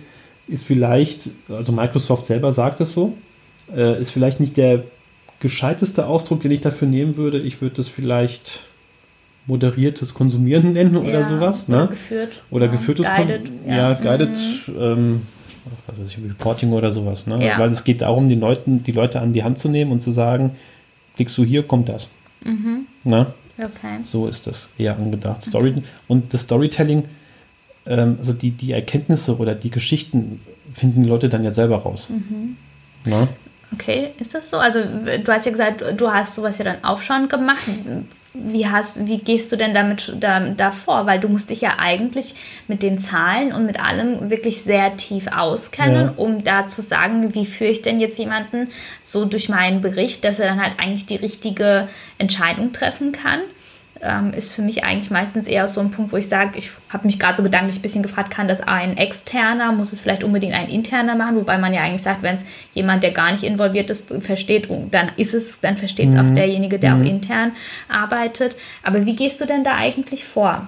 ist 0.48 0.66
vielleicht, 0.66 1.30
also 1.50 1.72
Microsoft 1.72 2.26
selber 2.26 2.52
sagt 2.52 2.82
es 2.82 2.94
so, 2.94 3.14
äh, 3.76 4.02
ist 4.02 4.12
vielleicht 4.12 4.40
nicht 4.40 4.58
der 4.58 4.84
gescheiteste 5.40 6.08
Ausdruck, 6.08 6.42
den 6.42 6.52
ich 6.52 6.62
dafür 6.62 6.88
nehmen 6.88 7.18
würde. 7.18 7.40
Ich 7.40 7.62
würde 7.62 7.76
das 7.76 7.88
vielleicht 7.88 8.62
moderiertes 9.48 10.14
Konsumieren 10.14 10.74
nennen 10.74 10.94
ja, 10.94 11.00
oder 11.00 11.24
sowas. 11.24 11.68
Oder 11.68 11.82
ne? 11.82 11.88
geführt. 11.88 12.44
Oder 12.52 12.66
ja, 12.66 12.72
geführtes 12.72 13.06
Guided. 13.06 13.46
Kon 13.46 13.74
ja, 13.74 13.94
Guided 13.94 14.30
mhm. 14.30 14.76
ähm, 14.80 15.22
was 15.88 16.00
weiß 16.00 16.10
ich, 16.10 16.24
Reporting 16.24 16.72
oder 16.74 16.92
sowas. 16.92 17.28
Ne? 17.28 17.44
Ja. 17.44 17.58
Weil 17.58 17.70
es 17.70 17.84
geht 17.84 18.02
darum, 18.02 18.30
den 18.30 18.40
Leuten, 18.40 18.84
die 18.84 18.92
Leute 18.92 19.20
an 19.20 19.34
die 19.34 19.44
Hand 19.44 19.60
zu 19.60 19.70
nehmen 19.70 19.92
und 19.92 20.02
zu 20.02 20.12
sagen, 20.12 20.52
klickst 21.16 21.38
du 21.38 21.44
hier, 21.44 21.64
kommt 21.64 21.90
das. 21.90 22.10
Mhm. 22.44 22.86
Ne? 23.04 23.28
Okay. 23.58 24.00
So 24.04 24.28
ist 24.28 24.48
das 24.48 24.70
eher 24.78 24.96
angedacht. 24.96 25.44
Story 25.44 25.72
okay. 25.72 25.84
Und 26.08 26.34
das 26.34 26.42
Storytelling, 26.42 27.06
ähm, 27.86 28.18
also 28.20 28.34
die, 28.34 28.52
die 28.52 28.72
Erkenntnisse 28.72 29.38
oder 29.38 29.56
die 29.56 29.72
Geschichten 29.72 30.42
finden 30.76 31.04
die 31.04 31.10
Leute 31.10 31.30
dann 31.30 31.44
ja 31.44 31.52
selber 31.52 31.78
raus. 31.78 32.10
Mhm. 32.10 32.58
Ne? 33.06 33.28
Okay, 33.74 34.12
ist 34.20 34.34
das 34.34 34.50
so? 34.50 34.58
Also 34.58 34.80
du 34.82 35.32
hast 35.32 35.46
ja 35.46 35.52
gesagt, 35.52 35.84
du 35.98 36.10
hast 36.10 36.36
sowas 36.36 36.58
ja 36.58 36.66
dann 36.66 36.84
auch 36.84 37.00
schon 37.00 37.28
gemacht 37.28 37.68
wie, 38.34 38.68
hast, 38.68 39.06
wie 39.06 39.18
gehst 39.18 39.52
du 39.52 39.56
denn 39.56 39.74
damit 39.74 40.14
da, 40.20 40.40
da 40.40 40.72
vor? 40.72 41.06
Weil 41.06 41.20
du 41.20 41.28
musst 41.28 41.50
dich 41.50 41.62
ja 41.62 41.76
eigentlich 41.80 42.36
mit 42.68 42.84
den 42.84 43.00
Zahlen 43.00 43.54
und 43.54 43.66
mit 43.66 43.80
allem 43.84 44.30
wirklich 44.30 44.62
sehr 44.62 44.96
tief 44.98 45.28
auskennen, 45.28 46.08
ja. 46.08 46.14
um 46.18 46.44
da 46.44 46.68
zu 46.68 46.82
sagen, 46.82 47.34
wie 47.34 47.46
führe 47.46 47.72
ich 47.72 47.82
denn 47.82 48.00
jetzt 48.00 48.20
jemanden 48.20 48.70
so 49.04 49.26
durch 49.26 49.50
meinen 49.50 49.82
Bericht, 49.82 50.24
dass 50.24 50.40
er 50.40 50.48
dann 50.48 50.62
halt 50.62 50.80
eigentlich 50.80 51.06
die 51.06 51.16
richtige 51.16 51.88
Entscheidung 52.18 52.74
treffen 52.74 53.12
kann 53.12 53.40
ähm, 54.02 54.34
ist 54.34 54.52
für 54.52 54.62
mich 54.62 54.84
eigentlich 54.84 55.12
meistens 55.12 55.48
eher 55.48 55.68
so 55.68 55.82
ein 55.82 55.92
Punkt, 55.92 56.12
wo 56.12 56.18
ich 56.18 56.28
sage, 56.28 56.58
ich 56.58 56.72
habe 56.90 57.06
mich 57.06 57.20
gerade 57.20 57.38
so 57.38 57.44
gedanklich 57.44 57.78
ein 57.78 57.82
bisschen 57.82 58.04
gefragt, 58.04 58.32
kann 58.32 58.48
das 58.48 58.62
ein 58.62 58.98
externer, 58.98 59.72
muss 59.72 59.94
es 59.94 60.02
vielleicht 60.02 60.24
unbedingt 60.24 60.54
ein 60.54 60.70
interner 60.70 61.16
machen, 61.16 61.36
wobei 61.36 61.58
man 61.58 61.74
ja 61.74 61.82
eigentlich 61.82 62.04
sagt, 62.04 62.24
wenn 62.24 62.36
es 62.36 62.46
jemand, 62.74 63.04
der 63.04 63.12
gar 63.12 63.32
nicht 63.32 63.44
involviert 63.44 63.90
ist, 63.90 64.14
versteht, 64.24 64.70
dann 64.92 65.12
ist 65.18 65.34
es, 65.34 65.60
dann 65.62 65.78
versteht 65.78 66.10
es 66.10 66.16
mhm. 66.16 66.30
auch 66.30 66.34
derjenige, 66.34 66.80
der 66.80 66.96
mhm. 66.96 67.02
auch 67.02 67.10
intern 67.10 67.52
arbeitet. 67.90 68.56
Aber 68.84 69.06
wie 69.06 69.16
gehst 69.16 69.42
du 69.42 69.46
denn 69.46 69.64
da 69.64 69.76
eigentlich 69.76 70.26
vor? 70.26 70.68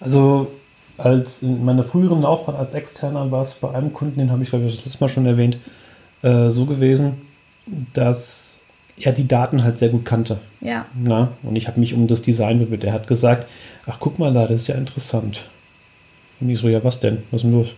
Also 0.00 0.50
als 0.98 1.42
in 1.42 1.64
meiner 1.64 1.84
früheren 1.84 2.22
Laufbahn 2.22 2.56
als 2.56 2.74
externer 2.74 3.30
war 3.30 3.42
es 3.42 3.54
bei 3.54 3.74
einem 3.74 3.92
Kunden, 3.92 4.18
den 4.18 4.30
habe 4.30 4.42
ich 4.42 4.50
glaube 4.50 4.66
ich 4.66 4.76
das 4.76 4.84
letzte 4.84 5.04
Mal 5.04 5.08
schon 5.08 5.26
erwähnt, 5.26 5.58
äh, 6.22 6.48
so 6.48 6.66
gewesen, 6.66 7.22
dass 7.92 8.51
er 9.02 9.12
die 9.12 9.28
Daten 9.28 9.62
halt 9.62 9.78
sehr 9.78 9.88
gut 9.88 10.04
kannte. 10.04 10.38
Ja. 10.60 10.86
Na? 10.94 11.32
Und 11.42 11.56
ich 11.56 11.68
habe 11.68 11.80
mich 11.80 11.94
um 11.94 12.06
das 12.06 12.22
Design 12.22 12.58
bemüht. 12.58 12.84
Er 12.84 12.92
hat 12.92 13.06
gesagt, 13.06 13.46
ach 13.86 13.98
guck 14.00 14.18
mal 14.18 14.32
da, 14.32 14.46
das 14.46 14.62
ist 14.62 14.66
ja 14.68 14.74
interessant. 14.74 15.44
Und 16.40 16.48
ich 16.50 16.58
so, 16.58 16.68
ja 16.68 16.82
was 16.82 17.00
denn? 17.00 17.18
Was 17.30 17.40
ist 17.40 17.44
denn 17.44 17.52
los? 17.52 17.68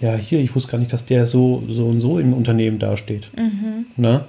ja, 0.00 0.14
hier, 0.14 0.40
ich 0.40 0.54
wusste 0.54 0.72
gar 0.72 0.78
nicht, 0.78 0.92
dass 0.92 1.06
der 1.06 1.26
so, 1.26 1.62
so 1.68 1.86
und 1.86 2.00
so 2.00 2.18
im 2.18 2.32
Unternehmen 2.32 2.78
dasteht. 2.78 3.28
Mhm. 3.36 3.86
Ne? 3.96 4.24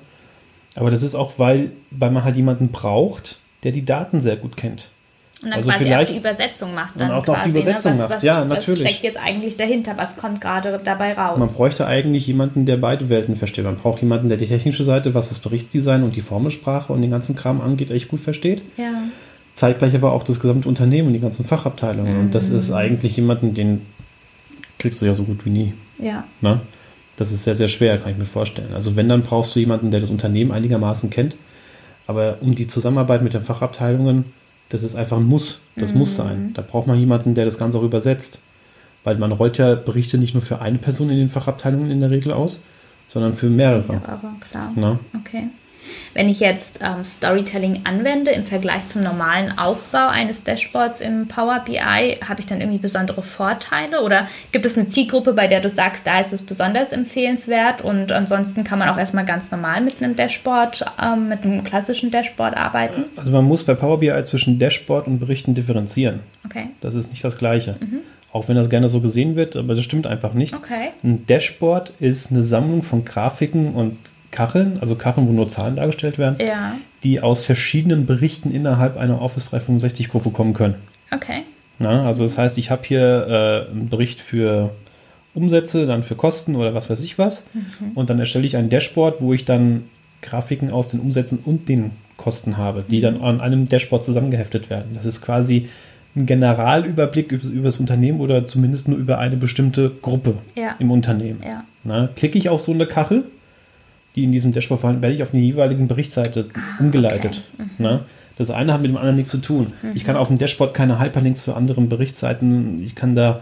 Aber 0.76 0.92
das 0.92 1.04
ist 1.04 1.16
auch, 1.16 1.34
weil, 1.38 1.72
weil 1.92 2.12
man 2.12 2.24
halt 2.24 2.36
jemanden 2.36 2.70
braucht, 2.70 3.38
der 3.64 3.72
die 3.72 3.86
Daten 3.86 4.20
sehr 4.20 4.38
gut 4.38 4.58
kennt. 4.58 4.90
Und 5.42 5.52
dann 5.52 5.60
Also 5.60 5.70
quasi 5.72 5.94
auch 5.96 6.04
die 6.04 6.18
Übersetzung 6.18 6.74
macht. 6.76 6.96
Und 6.96 7.02
Dann 7.02 7.12
auch 7.12 7.26
noch 7.26 7.36
die 7.44 7.52
quasi, 7.52 7.60
Übersetzung 7.62 7.92
ne? 7.94 7.98
was, 8.00 8.04
macht. 8.10 8.18
Was, 8.18 8.24
Ja, 8.24 8.42
Was 8.42 8.58
natürlich. 8.68 8.80
steckt 8.82 9.04
jetzt 9.06 9.18
eigentlich 9.18 9.56
dahinter? 9.56 9.94
Was 9.96 10.18
kommt 10.18 10.42
gerade 10.42 10.80
dabei 10.84 11.14
raus? 11.14 11.40
Man 11.40 11.54
bräuchte 11.54 11.88
eigentlich 11.88 12.28
jemanden, 12.28 12.66
der 12.66 12.76
beide 12.78 13.08
Welten 13.08 13.36
versteht. 13.38 13.64
Man 13.64 13.76
braucht 13.78 14.02
jemanden, 14.02 14.28
der 14.28 14.38
die 14.38 14.48
technische 14.48 14.84
Seite, 14.84 15.14
was 15.14 15.30
das 15.30 15.40
Berichtsdesign 15.40 16.04
und 16.04 16.16
die 16.18 16.22
Formelsprache 16.22 16.92
und 16.92 17.02
den 17.02 17.12
ganzen 17.12 17.36
Kram 17.38 17.62
angeht, 17.62 17.90
echt 17.92 18.08
gut 18.10 18.20
versteht. 18.20 18.62
ja. 18.78 18.92
Zeitgleich 19.56 19.94
aber 19.94 20.14
auch 20.14 20.24
das 20.24 20.40
gesamte 20.40 20.70
Unternehmen 20.70 21.08
und 21.10 21.14
die 21.16 21.20
ganzen 21.20 21.44
Fachabteilungen. 21.44 22.18
Und 22.18 22.34
das 22.36 22.48
Mhm. 22.50 22.56
ist 22.56 22.72
eigentlich 22.72 23.18
jemanden, 23.18 23.54
den 23.54 23.86
kriegst 24.78 25.02
du 25.02 25.06
ja 25.06 25.14
so 25.14 25.24
gut 25.24 25.46
wie 25.46 25.50
nie. 25.50 25.74
Ja. 25.98 26.24
Ne? 26.40 26.62
Das 27.18 27.34
ist 27.34 27.44
sehr, 27.44 27.56
sehr 27.56 27.68
schwer, 27.68 27.98
kann 27.98 28.14
ich 28.14 28.18
mir 28.18 28.24
vorstellen. 28.24 28.70
Also 28.74 28.96
wenn, 28.96 29.10
dann 29.10 29.22
brauchst 29.22 29.54
du 29.54 29.60
jemanden, 29.60 29.92
der 29.92 30.00
das 30.00 30.10
Unternehmen 30.10 30.52
einigermaßen 30.54 31.10
kennt. 31.10 31.36
Aber 32.08 32.38
um 32.40 32.56
die 32.56 32.68
Zusammenarbeit 32.68 33.22
mit 33.22 33.34
den 33.34 33.44
Fachabteilungen, 33.44 34.24
das 34.70 34.84
ist 34.84 34.96
einfach 34.96 35.18
ein 35.18 35.24
Muss. 35.24 35.62
Das 35.76 35.94
muss 35.94 36.16
sein. 36.16 36.52
Da 36.54 36.62
braucht 36.62 36.88
man 36.88 37.00
jemanden, 37.00 37.34
der 37.34 37.46
das 37.46 37.58
Ganze 37.58 37.78
auch 37.78 37.84
übersetzt. 37.84 38.40
Weil 39.04 39.18
man 39.18 39.32
rollt 39.32 39.58
ja 39.58 39.76
Berichte 39.76 40.18
nicht 40.18 40.34
nur 40.34 40.44
für 40.44 40.62
eine 40.62 40.78
Person 40.78 41.10
in 41.10 41.18
den 41.18 41.30
Fachabteilungen 41.30 41.90
in 41.90 42.02
der 42.02 42.12
Regel 42.12 42.34
aus, 42.34 42.60
sondern 43.08 43.34
für 43.34 43.50
mehrere. 43.50 43.94
Ja, 43.94 44.02
aber 44.06 44.34
klar. 44.50 44.72
Ne? 44.76 45.00
Okay. 45.20 45.48
Wenn 46.14 46.30
ich 46.30 46.40
jetzt 46.40 46.80
ähm, 46.84 47.06
Storytelling 47.06 47.82
anwende 47.84 48.32
im 48.32 48.44
Vergleich 48.44 48.88
zum 48.88 49.04
normalen 49.04 49.58
Aufbau 49.58 50.08
eines 50.08 50.44
Dashboards 50.44 51.02
im 51.02 51.28
Power 51.28 51.62
BI, 51.66 52.18
habe 52.28 52.40
ich 52.40 52.46
dann 52.46 52.62
irgendwie 52.62 52.80
besondere 52.80 53.22
Vorteile? 53.22 54.02
Oder 54.02 54.28
gibt 54.52 54.66
es 54.66 54.78
eine 54.78 54.88
Zielgruppe, 54.88 55.34
bei 55.34 55.48
der 55.48 55.62
du 55.62 55.70
sagst, 55.70 56.06
da 56.06 56.20
ist 56.20 56.34
es 56.34 56.42
besonders 56.42 56.92
empfehlenswert 56.92 57.82
und 57.82 58.12
ansonsten 58.12 58.64
kann 58.64 58.80
man 58.80 58.90
auch 58.90 58.98
erstmal 58.98 59.26
ganz 59.26 59.52
normal 59.52 59.82
mit 59.82 60.02
einem 60.02 60.16
Dashboard, 60.16 60.86
ähm, 61.02 61.30
mit 61.30 61.44
einem 61.44 61.64
klassischen 61.64 62.12
Dashboard 62.12 62.58
arbeiten? 62.58 63.06
Also 63.16 63.32
man 63.32 63.46
muss 63.46 63.64
bei 63.64 63.76
Power 63.76 64.00
BI 64.00 64.24
zwischen 64.24 64.60
Dashboard 64.60 65.08
und 65.08 65.20
Berichten 65.20 65.54
differenzieren. 65.54 66.22
Okay. 66.46 66.68
Das 66.82 66.96
ist 66.96 67.10
nicht 67.12 67.24
das 67.24 67.38
Gleiche. 67.38 67.76
Auch 68.32 68.48
wenn 68.48 68.56
das 68.56 68.70
gerne 68.70 68.90
so 68.90 69.02
gesehen 69.02 69.36
wird, 69.36 69.56
aber 69.56 69.76
das 69.76 69.84
stimmt 69.84 70.06
einfach 70.06 70.34
nicht. 70.34 70.54
Okay. 70.54 70.90
Ein 71.04 71.26
Dashboard 71.26 71.94
ist 72.00 72.32
eine 72.32 72.44
Sammlung 72.44 72.84
von 72.84 73.04
Grafiken 73.04 73.74
und 73.74 73.98
Kacheln, 74.32 74.78
also 74.82 74.96
Kacheln, 74.96 75.28
wo 75.28 75.32
nur 75.32 75.48
Zahlen 75.50 75.76
dargestellt 75.76 76.18
werden, 76.18 76.36
Ja. 76.46 76.74
die 77.04 77.22
aus 77.22 77.46
verschiedenen 77.46 78.06
Berichten 78.06 78.52
innerhalb 78.54 78.98
einer 78.98 79.22
Office 79.22 79.52
365-Gruppe 79.54 80.30
kommen 80.32 80.54
können. 80.54 80.76
Okay. 81.12 81.42
Na, 81.80 82.06
also 82.06 82.24
das 82.24 82.38
heißt, 82.38 82.58
ich 82.58 82.72
habe 82.72 82.82
hier 82.86 83.66
äh, 83.70 83.72
einen 83.72 83.90
Bericht 83.90 84.22
für 84.22 84.72
Umsätze, 85.34 85.86
dann 85.88 86.04
für 86.04 86.16
Kosten 86.16 86.56
oder 86.56 86.74
was 86.74 86.90
weiß 86.90 87.02
ich 87.04 87.18
was. 87.18 87.44
Und 87.96 88.10
dann 88.10 88.20
erstelle 88.20 88.46
ich 88.46 88.58
ein 88.58 88.70
Dashboard, 88.70 89.22
wo 89.22 89.34
ich 89.34 89.46
dann 89.46 89.84
Grafiken 90.22 90.72
aus 90.72 90.90
den 90.90 91.00
Umsätzen 91.00 91.40
und 91.46 91.70
den 91.70 91.92
Kosten 92.18 92.58
habe, 92.58 92.84
die 92.90 93.00
dann 93.00 93.22
an 93.22 93.40
einem 93.40 93.70
Dashboard 93.70 94.04
zusammengeheftet 94.04 94.70
werden. 94.70 94.92
Das 94.96 95.06
ist 95.06 95.22
quasi 95.22 95.70
ein 96.16 96.26
Generalüberblick 96.26 97.32
über, 97.32 97.48
über 97.48 97.64
das 97.70 97.78
Unternehmen 97.78 98.20
oder 98.20 98.46
zumindest 98.46 98.88
nur 98.90 98.98
über 98.98 99.20
eine 99.20 99.38
bestimmte 99.38 99.90
Gruppe 100.02 100.34
Ja. 100.56 100.76
im 100.80 100.92
Unternehmen. 100.92 101.40
Ja. 101.46 101.64
Na, 101.86 102.10
klicke 102.16 102.38
ich 102.38 102.50
auf 102.50 102.60
so 102.60 102.74
eine 102.74 102.88
Kachel, 102.88 103.24
die 104.16 104.24
in 104.24 104.32
diesem 104.32 104.54
Dashboard 104.54 104.82
vorhanden, 104.82 105.02
werde 105.02 105.16
ich 105.16 105.24
auf 105.24 105.32
die 105.32 105.40
jeweiligen 105.40 105.88
Berichtsseite 105.88 106.48
umgeleitet. 106.80 107.48
Na, 107.78 108.06
das 108.38 108.50
eine 108.52 108.74
hat 108.74 108.82
mit 108.82 108.92
dem 108.92 108.98
anderen 108.98 109.18
nichts 109.18 109.32
zu 109.32 109.40
tun. 109.40 109.74
Ich 109.94 110.06
kann 110.06 110.16
auf 110.16 110.30
dem 110.30 110.38
Dashboard 110.38 110.74
keine 110.74 111.00
Hyperlinks 111.00 111.44
zu 111.44 111.54
anderen 111.54 111.90
Berichtsseiten. 111.90 112.82
Ich 112.84 112.96
kann 112.96 113.16
da 113.16 113.42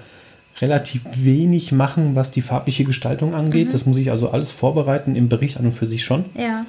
relativ 0.60 1.02
wenig 1.16 1.72
machen, 1.72 2.16
was 2.16 2.32
die 2.32 2.42
farbliche 2.42 2.84
Gestaltung 2.84 3.36
angeht. 3.36 3.74
Das 3.74 3.86
muss 3.86 3.98
ich 3.98 4.12
also 4.12 4.32
alles 4.32 4.52
vorbereiten 4.52 5.16
im 5.16 5.30
Bericht 5.30 5.58
an 5.58 5.66
und 5.66 5.72
für 5.72 5.86
sich 5.86 6.04
schon. 6.04 6.26
Ja. 6.36 6.66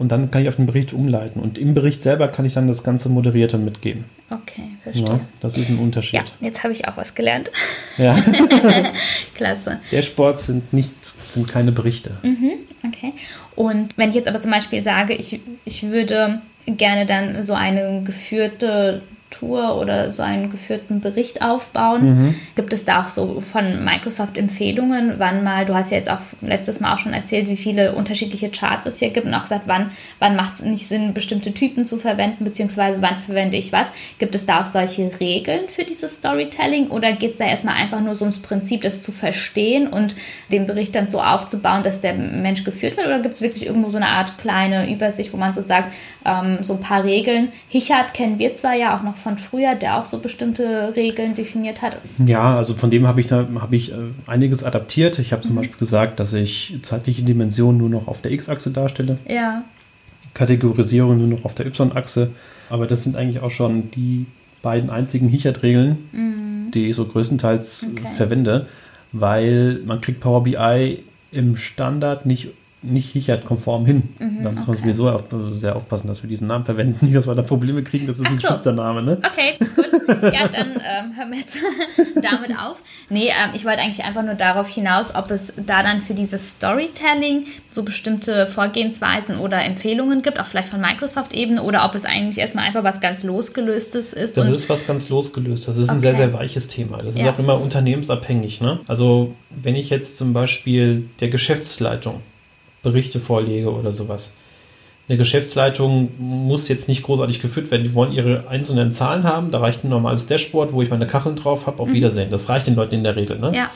Und 0.00 0.08
dann 0.08 0.30
kann 0.30 0.40
ich 0.40 0.48
auf 0.48 0.56
den 0.56 0.64
Bericht 0.64 0.94
umleiten. 0.94 1.42
Und 1.42 1.58
im 1.58 1.74
Bericht 1.74 2.00
selber 2.00 2.28
kann 2.28 2.46
ich 2.46 2.54
dann 2.54 2.66
das 2.66 2.82
ganze 2.82 3.10
Moderierte 3.10 3.58
mitgeben. 3.58 4.06
Okay, 4.30 4.62
verstehe. 4.82 5.04
Ja, 5.04 5.20
das 5.42 5.58
ist 5.58 5.68
ein 5.68 5.78
Unterschied. 5.78 6.20
Ja, 6.20 6.24
jetzt 6.40 6.64
habe 6.64 6.72
ich 6.72 6.88
auch 6.88 6.96
was 6.96 7.14
gelernt. 7.14 7.50
Ja. 7.98 8.16
Klasse. 9.34 9.78
Dashboards 9.92 10.46
sind 10.46 10.72
nicht, 10.72 10.94
sind 11.28 11.48
keine 11.48 11.70
Berichte. 11.70 12.12
Okay. 12.86 13.12
Und 13.56 13.98
wenn 13.98 14.08
ich 14.08 14.14
jetzt 14.14 14.26
aber 14.26 14.40
zum 14.40 14.52
Beispiel 14.52 14.82
sage, 14.82 15.12
ich, 15.12 15.38
ich 15.66 15.82
würde 15.82 16.40
gerne 16.66 17.04
dann 17.04 17.42
so 17.42 17.52
eine 17.52 18.02
geführte 18.02 19.02
Tour 19.30 19.76
oder 19.76 20.10
so 20.10 20.22
einen 20.22 20.50
geführten 20.50 21.00
Bericht 21.00 21.40
aufbauen, 21.42 22.34
gibt 22.56 22.72
es 22.72 22.84
da 22.84 23.02
auch 23.02 23.08
so 23.08 23.40
von 23.40 23.84
Microsoft 23.84 24.36
Empfehlungen, 24.36 25.14
wann 25.18 25.44
mal, 25.44 25.64
du 25.64 25.74
hast 25.74 25.90
ja 25.90 25.96
jetzt 25.96 26.10
auch 26.10 26.18
letztes 26.40 26.80
Mal 26.80 26.94
auch 26.94 26.98
schon 26.98 27.14
erzählt, 27.14 27.48
wie 27.48 27.56
viele 27.56 27.92
unterschiedliche 27.94 28.50
Charts 28.50 28.86
es 28.86 28.98
hier 28.98 29.10
gibt 29.10 29.26
und 29.26 29.34
auch 29.34 29.42
gesagt, 29.42 29.62
wann, 29.66 29.90
wann 30.18 30.36
macht 30.36 30.54
es 30.54 30.62
nicht 30.62 30.88
Sinn, 30.88 31.14
bestimmte 31.14 31.54
Typen 31.54 31.84
zu 31.84 31.96
verwenden, 31.96 32.44
beziehungsweise 32.44 33.00
wann 33.02 33.16
verwende 33.16 33.56
ich 33.56 33.72
was. 33.72 33.86
Gibt 34.18 34.34
es 34.34 34.46
da 34.46 34.62
auch 34.62 34.66
solche 34.66 35.10
Regeln 35.20 35.68
für 35.68 35.84
dieses 35.84 36.16
Storytelling 36.16 36.88
oder 36.88 37.12
geht 37.12 37.32
es 37.32 37.38
da 37.38 37.44
erstmal 37.44 37.76
einfach 37.76 38.00
nur 38.00 38.14
so 38.14 38.24
ums 38.24 38.40
Prinzip, 38.40 38.82
das 38.82 39.02
zu 39.02 39.12
verstehen 39.12 39.86
und 39.86 40.14
den 40.50 40.66
Bericht 40.66 40.94
dann 40.94 41.08
so 41.08 41.20
aufzubauen, 41.20 41.82
dass 41.82 42.00
der 42.00 42.14
Mensch 42.14 42.64
geführt 42.64 42.96
wird? 42.96 43.06
Oder 43.06 43.20
gibt 43.20 43.36
es 43.36 43.42
wirklich 43.42 43.66
irgendwo 43.66 43.88
so 43.88 43.96
eine 43.96 44.08
Art 44.08 44.38
kleine 44.38 44.92
Übersicht, 44.92 45.32
wo 45.32 45.36
man 45.36 45.54
so 45.54 45.62
sagt, 45.62 45.92
ähm, 46.24 46.58
so 46.62 46.74
ein 46.74 46.80
paar 46.80 47.04
Regeln? 47.04 47.52
Hichard 47.68 48.14
kennen 48.14 48.38
wir 48.38 48.54
zwar 48.54 48.74
ja 48.74 48.96
auch 48.96 49.02
noch 49.02 49.16
von 49.20 49.38
früher, 49.38 49.74
der 49.74 49.98
auch 49.98 50.04
so 50.04 50.18
bestimmte 50.18 50.92
Regeln 50.96 51.34
definiert 51.34 51.82
hat. 51.82 51.96
Ja, 52.24 52.56
also 52.56 52.74
von 52.74 52.90
dem 52.90 53.06
habe 53.06 53.20
ich, 53.20 53.26
da, 53.28 53.46
habe 53.60 53.76
ich 53.76 53.92
äh, 53.92 53.94
einiges 54.26 54.64
adaptiert. 54.64 55.18
Ich 55.18 55.32
habe 55.32 55.42
zum 55.42 55.54
Beispiel 55.56 55.78
gesagt, 55.78 56.18
dass 56.18 56.32
ich 56.32 56.78
zeitliche 56.82 57.22
Dimensionen 57.22 57.78
nur 57.78 57.88
noch 57.90 58.08
auf 58.08 58.20
der 58.22 58.32
X-Achse 58.32 58.70
darstelle, 58.70 59.18
Ja, 59.28 59.62
Kategorisierung 60.34 61.18
nur 61.18 61.26
noch 61.26 61.44
auf 61.44 61.54
der 61.54 61.66
Y-Achse. 61.66 62.30
Aber 62.68 62.86
das 62.86 63.02
sind 63.04 63.16
eigentlich 63.16 63.42
auch 63.42 63.50
schon 63.50 63.90
die 63.90 64.26
beiden 64.62 64.90
einzigen 64.90 65.28
Hichert-Regeln, 65.28 66.70
die 66.74 66.90
ich 66.90 66.96
so 66.96 67.04
größtenteils 67.04 67.82
äh, 67.82 67.86
Okay. 67.86 68.06
verwende, 68.16 68.66
weil 69.12 69.80
man 69.84 70.00
kriegt 70.00 70.20
Power 70.20 70.44
BI 70.44 70.98
im 71.32 71.56
Standard 71.56 72.26
nicht 72.26 72.48
nicht 72.82 73.10
Hichert-konform 73.12 73.84
hin. 73.86 74.08
da 74.18 74.50
muss 74.52 74.66
man 74.66 74.68
okay. 74.70 74.76
sowieso 74.82 75.10
auf, 75.10 75.24
sehr 75.52 75.76
aufpassen, 75.76 76.08
dass 76.08 76.22
wir 76.22 76.28
diesen 76.30 76.46
Namen 76.46 76.64
verwenden, 76.64 76.96
nicht, 77.04 77.14
dass 77.14 77.26
wir 77.26 77.34
da 77.34 77.42
Probleme 77.42 77.82
kriegen. 77.82 78.06
Das 78.06 78.18
ist 78.18 78.26
Ach 78.26 78.30
ein 78.30 78.38
so. 78.38 78.48
Schützername, 78.48 79.02
ne? 79.02 79.18
Okay, 79.18 79.58
gut. 79.58 80.22
Ja, 80.32 80.48
dann 80.48 80.72
ähm, 80.72 81.16
hören 81.16 81.30
wir 81.30 81.38
jetzt 81.38 81.56
damit 82.22 82.50
auf. 82.58 82.78
Nee, 83.10 83.28
ähm, 83.28 83.50
ich 83.54 83.64
wollte 83.64 83.80
eigentlich 83.80 84.04
einfach 84.04 84.22
nur 84.22 84.34
darauf 84.34 84.68
hinaus, 84.68 85.14
ob 85.14 85.30
es 85.30 85.52
da 85.56 85.82
dann 85.82 86.00
für 86.00 86.14
dieses 86.14 86.50
Storytelling 86.52 87.46
so 87.70 87.82
bestimmte 87.82 88.46
Vorgehensweisen 88.46 89.36
oder 89.38 89.62
Empfehlungen 89.64 90.22
gibt, 90.22 90.40
auch 90.40 90.46
vielleicht 90.46 90.68
von 90.68 90.80
Microsoft-Ebene, 90.80 91.62
oder 91.62 91.84
ob 91.84 91.94
es 91.94 92.04
eigentlich 92.04 92.38
erstmal 92.38 92.64
einfach 92.66 92.82
was 92.82 93.00
ganz 93.00 93.22
Losgelöstes 93.22 94.12
ist. 94.12 94.36
Das 94.36 94.46
und 94.46 94.54
ist 94.54 94.68
was 94.68 94.86
ganz 94.86 95.08
losgelöst. 95.08 95.68
Das 95.68 95.76
ist 95.76 95.90
ein 95.90 95.98
Okay. 95.98 96.06
sehr, 96.06 96.16
sehr 96.16 96.32
weiches 96.32 96.68
Thema. 96.68 96.98
Das 97.02 97.14
ist 97.14 97.20
Ja. 97.20 97.32
auch 97.32 97.38
immer 97.38 97.60
unternehmensabhängig. 97.60 98.60
Ne? 98.60 98.80
Also 98.86 99.34
wenn 99.50 99.76
ich 99.76 99.90
jetzt 99.90 100.18
zum 100.18 100.32
Beispiel 100.32 101.04
der 101.20 101.28
Geschäftsleitung 101.28 102.20
Berichte 102.82 103.20
vorlege 103.20 103.72
oder 103.72 103.92
sowas. 103.92 104.34
Eine 105.08 105.18
Geschäftsleitung 105.18 106.12
muss 106.18 106.68
jetzt 106.68 106.88
nicht 106.88 107.02
großartig 107.02 107.42
geführt 107.42 107.70
werden. 107.70 107.82
Die 107.82 107.94
wollen 107.94 108.12
ihre 108.12 108.48
einzelnen 108.48 108.92
Zahlen 108.92 109.24
haben. 109.24 109.50
Da 109.50 109.58
reicht 109.58 109.82
ein 109.82 109.88
normales 109.88 110.26
Dashboard, 110.26 110.72
wo 110.72 110.82
ich 110.82 110.90
meine 110.90 111.06
Kacheln 111.06 111.34
drauf 111.34 111.66
habe. 111.66 111.80
Auf 111.80 111.92
Wiedersehen. 111.92 112.30
Das 112.30 112.48
reicht 112.48 112.68
den 112.68 112.76
Leuten 112.76 112.94
in 112.94 113.02
der 113.02 113.16
Regel. 113.16 113.38
Ne? 113.38 113.48
Mhm. 113.48 113.54
ja, 113.54 113.70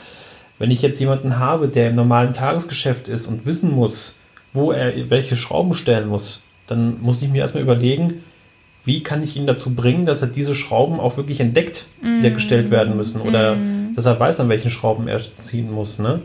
Wenn 0.59 0.71
ich 0.71 0.81
jetzt 0.81 0.99
jemanden 0.99 1.37
habe, 1.37 1.67
der 1.67 1.89
im 1.89 1.95
normalen 1.95 2.33
Tagesgeschäft 2.33 3.09
ist 3.09 3.27
und 3.27 3.45
wissen 3.45 3.75
muss, 3.75 4.15
wo 4.53 4.71
er 4.71 5.09
welche 5.09 5.35
Schrauben 5.35 5.73
stellen 5.73 6.07
muss, 6.07 6.39
dann 6.67 7.01
muss 7.01 7.21
ich 7.21 7.27
mir 7.27 7.39
erstmal 7.39 7.63
überlegen, 7.63 8.23
wie 8.85 9.03
kann 9.03 9.21
ich 9.21 9.35
ihn 9.35 9.45
dazu 9.45 9.75
bringen, 9.75 10.05
dass 10.05 10.21
er 10.21 10.29
diese 10.29 10.55
Schrauben 10.55 10.99
auch 11.01 11.17
wirklich 11.17 11.41
entdeckt, 11.41 11.85
die 12.01 12.31
gestellt 12.31 12.71
werden 12.71 12.95
müssen. 12.95 13.19
Oder 13.19 13.57
dass 13.95 14.05
er 14.05 14.17
weiß, 14.19 14.39
an 14.39 14.47
welchen 14.47 14.71
Schrauben 14.71 15.07
er 15.07 15.19
ziehen 15.35 15.71
muss. 15.71 15.99
Ne? 15.99 16.21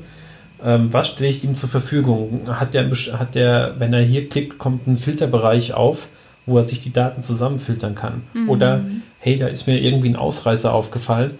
Ähm, 0.64 0.93
was 0.93 1.09
stelle 1.09 1.31
ich 1.31 1.45
ihm 1.45 1.55
zur 1.55 1.69
Verfügung? 1.69 2.43
Hat 2.47 2.75
der, 2.75 2.90
hat 2.90 3.35
der, 3.35 3.75
wenn 3.79 3.93
er 3.93 4.02
hier 4.02 4.29
klickt, 4.29 4.59
kommt 4.59 4.87
ein 4.87 4.97
Filterbereich 4.97 5.75
auf, 5.75 6.07
wo 6.47 6.59
er 6.59 6.64
sich 6.64 6.81
die 6.81 6.93
Daten 6.93 7.23
zusammenfiltern 7.23 7.95
kann. 7.95 8.23
Oder, 8.49 8.81
hey, 9.19 9.37
da 9.37 9.47
ist 9.47 9.67
mir 9.67 9.79
irgendwie 9.79 10.09
ein 10.09 10.17
Ausreißer 10.17 10.73
aufgefallen 10.73 11.38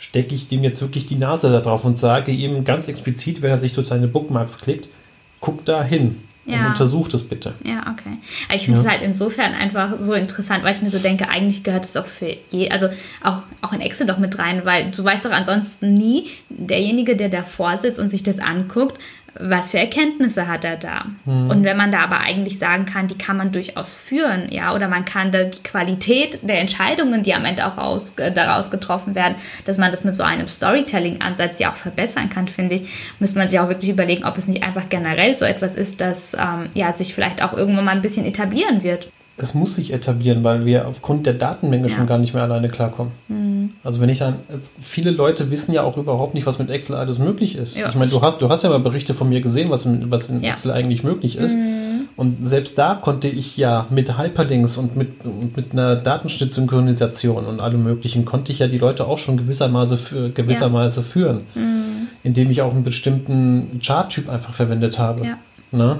stecke 0.00 0.34
ich 0.34 0.48
dem 0.48 0.64
jetzt 0.64 0.80
wirklich 0.80 1.06
die 1.06 1.16
Nase 1.16 1.52
da 1.52 1.60
drauf 1.60 1.84
und 1.84 1.98
sage 1.98 2.32
ihm 2.32 2.64
ganz 2.64 2.88
explizit, 2.88 3.42
wenn 3.42 3.50
er 3.50 3.58
sich 3.58 3.74
durch 3.74 3.86
seine 3.86 4.08
Bookmarks 4.08 4.58
klickt, 4.58 4.88
guck 5.40 5.64
da 5.66 5.84
hin 5.84 6.16
Ja. 6.46 6.68
untersuch 6.68 7.08
das 7.08 7.22
bitte. 7.22 7.54
Ja, 7.64 7.80
okay. 7.92 8.16
Aber 8.48 8.56
ich 8.56 8.64
finde 8.64 8.80
Ja. 8.80 8.86
es 8.86 8.90
halt 8.90 9.02
insofern 9.02 9.52
einfach 9.54 9.92
so 10.00 10.14
interessant, 10.14 10.64
weil 10.64 10.74
ich 10.74 10.82
mir 10.82 10.90
so 10.90 10.98
denke, 10.98 11.28
eigentlich 11.28 11.62
gehört 11.62 11.84
es 11.84 11.96
auch 11.96 12.06
für 12.06 12.34
je, 12.50 12.70
also 12.70 12.88
auch, 13.22 13.42
auch 13.60 13.72
in 13.72 13.80
Excel 13.80 14.06
doch 14.06 14.18
mit 14.18 14.38
rein, 14.38 14.62
weil 14.64 14.90
du 14.90 15.04
weißt 15.04 15.24
doch 15.24 15.30
ansonsten 15.32 15.92
nie, 15.94 16.28
derjenige, 16.48 17.14
der 17.14 17.28
davor 17.28 17.76
sitzt 17.78 17.98
und 17.98 18.08
sich 18.08 18.22
das 18.22 18.38
anguckt, 18.40 18.98
was 19.38 19.70
für 19.70 19.78
Erkenntnisse 19.78 20.48
hat 20.48 20.64
er 20.64 20.76
da? 20.76 21.04
Mhm. 21.24 21.50
Und 21.50 21.64
wenn 21.64 21.76
man 21.76 21.92
da 21.92 22.00
aber 22.00 22.20
eigentlich 22.20 22.58
sagen 22.58 22.84
kann, 22.84 23.08
die 23.08 23.16
kann 23.16 23.36
man 23.36 23.52
durchaus 23.52 23.94
führen, 23.94 24.50
ja, 24.50 24.74
oder 24.74 24.88
man 24.88 25.04
kann 25.04 25.32
da 25.32 25.44
die 25.44 25.62
Qualität 25.62 26.40
der 26.42 26.60
Entscheidungen, 26.60 27.22
die 27.22 27.34
am 27.34 27.44
Ende 27.44 27.66
auch 27.66 27.78
aus, 27.78 28.12
äh, 28.16 28.32
daraus 28.32 28.70
getroffen 28.70 29.14
werden, 29.14 29.34
dass 29.64 29.78
man 29.78 29.90
das 29.90 30.04
mit 30.04 30.16
so 30.16 30.22
einem 30.22 30.46
Storytelling-Ansatz 30.46 31.58
ja 31.58 31.70
auch 31.70 31.76
verbessern 31.76 32.28
kann, 32.30 32.48
finde 32.48 32.74
ich, 32.76 32.88
muss 33.18 33.34
man 33.34 33.48
sich 33.48 33.60
auch 33.60 33.68
wirklich 33.68 33.90
überlegen, 33.90 34.24
ob 34.24 34.36
es 34.38 34.46
nicht 34.48 34.62
einfach 34.62 34.88
generell 34.88 35.36
so 35.36 35.44
etwas 35.44 35.76
ist, 35.76 36.00
das 36.00 36.34
ähm, 36.34 36.68
ja 36.74 36.92
sich 36.92 37.14
vielleicht 37.14 37.42
auch 37.42 37.52
irgendwann 37.52 37.84
mal 37.84 37.92
ein 37.92 38.02
bisschen 38.02 38.26
etablieren 38.26 38.82
wird. 38.82 39.08
Es 39.36 39.54
muss 39.54 39.76
sich 39.76 39.92
etablieren, 39.92 40.44
weil 40.44 40.66
wir 40.66 40.86
aufgrund 40.86 41.24
der 41.26 41.34
Datenmenge 41.34 41.88
Ja. 41.88 41.96
schon 41.96 42.06
gar 42.06 42.18
nicht 42.18 42.34
mehr 42.34 42.42
alleine 42.42 42.68
klarkommen. 42.68 43.12
Also 43.82 44.00
wenn 44.00 44.08
ich 44.08 44.18
dann, 44.18 44.36
also 44.48 44.68
viele 44.82 45.10
Leute 45.10 45.50
wissen 45.50 45.72
ja 45.72 45.82
auch 45.82 45.96
überhaupt 45.96 46.34
nicht, 46.34 46.46
was 46.46 46.58
mit 46.58 46.70
Excel 46.70 46.96
alles 46.96 47.18
möglich 47.18 47.56
ist. 47.56 47.76
Ja. 47.76 47.88
Ich 47.88 47.94
meine, 47.94 48.10
du 48.10 48.20
hast, 48.20 48.40
du 48.42 48.48
hast 48.48 48.62
ja 48.62 48.70
mal 48.70 48.80
Berichte 48.80 49.14
von 49.14 49.28
mir 49.28 49.40
gesehen, 49.40 49.70
was 49.70 49.86
in, 49.86 50.10
was 50.10 50.28
in 50.28 50.42
Ja. 50.42 50.52
Excel 50.52 50.70
eigentlich 50.72 51.02
möglich 51.02 51.36
ist. 51.36 51.54
Und 52.16 52.46
selbst 52.46 52.76
da 52.76 52.94
konnte 52.96 53.28
ich 53.28 53.56
ja 53.56 53.86
mit 53.88 54.18
Hyperlinks 54.18 54.76
und 54.76 54.96
mit, 54.96 55.24
und 55.24 55.56
mit 55.56 55.72
einer 55.72 55.96
Datenschnittsynchronisation 55.96 57.46
und 57.46 57.60
allem 57.60 57.82
möglichen, 57.82 58.24
konnte 58.24 58.52
ich 58.52 58.58
ja 58.58 58.68
die 58.68 58.78
Leute 58.78 59.06
auch 59.06 59.18
schon 59.18 59.36
gewissermaßen, 59.38 59.96
für, 59.96 60.30
gewissermaßen 60.30 61.02
führen. 61.04 61.40
Indem 62.22 62.50
ich 62.50 62.60
auch 62.60 62.72
einen 62.72 62.84
bestimmten 62.84 63.80
Charttyp 63.82 64.28
einfach 64.28 64.52
verwendet 64.52 64.98
habe. 64.98 65.24
Ja. 65.24 65.38
Ne? 65.72 65.98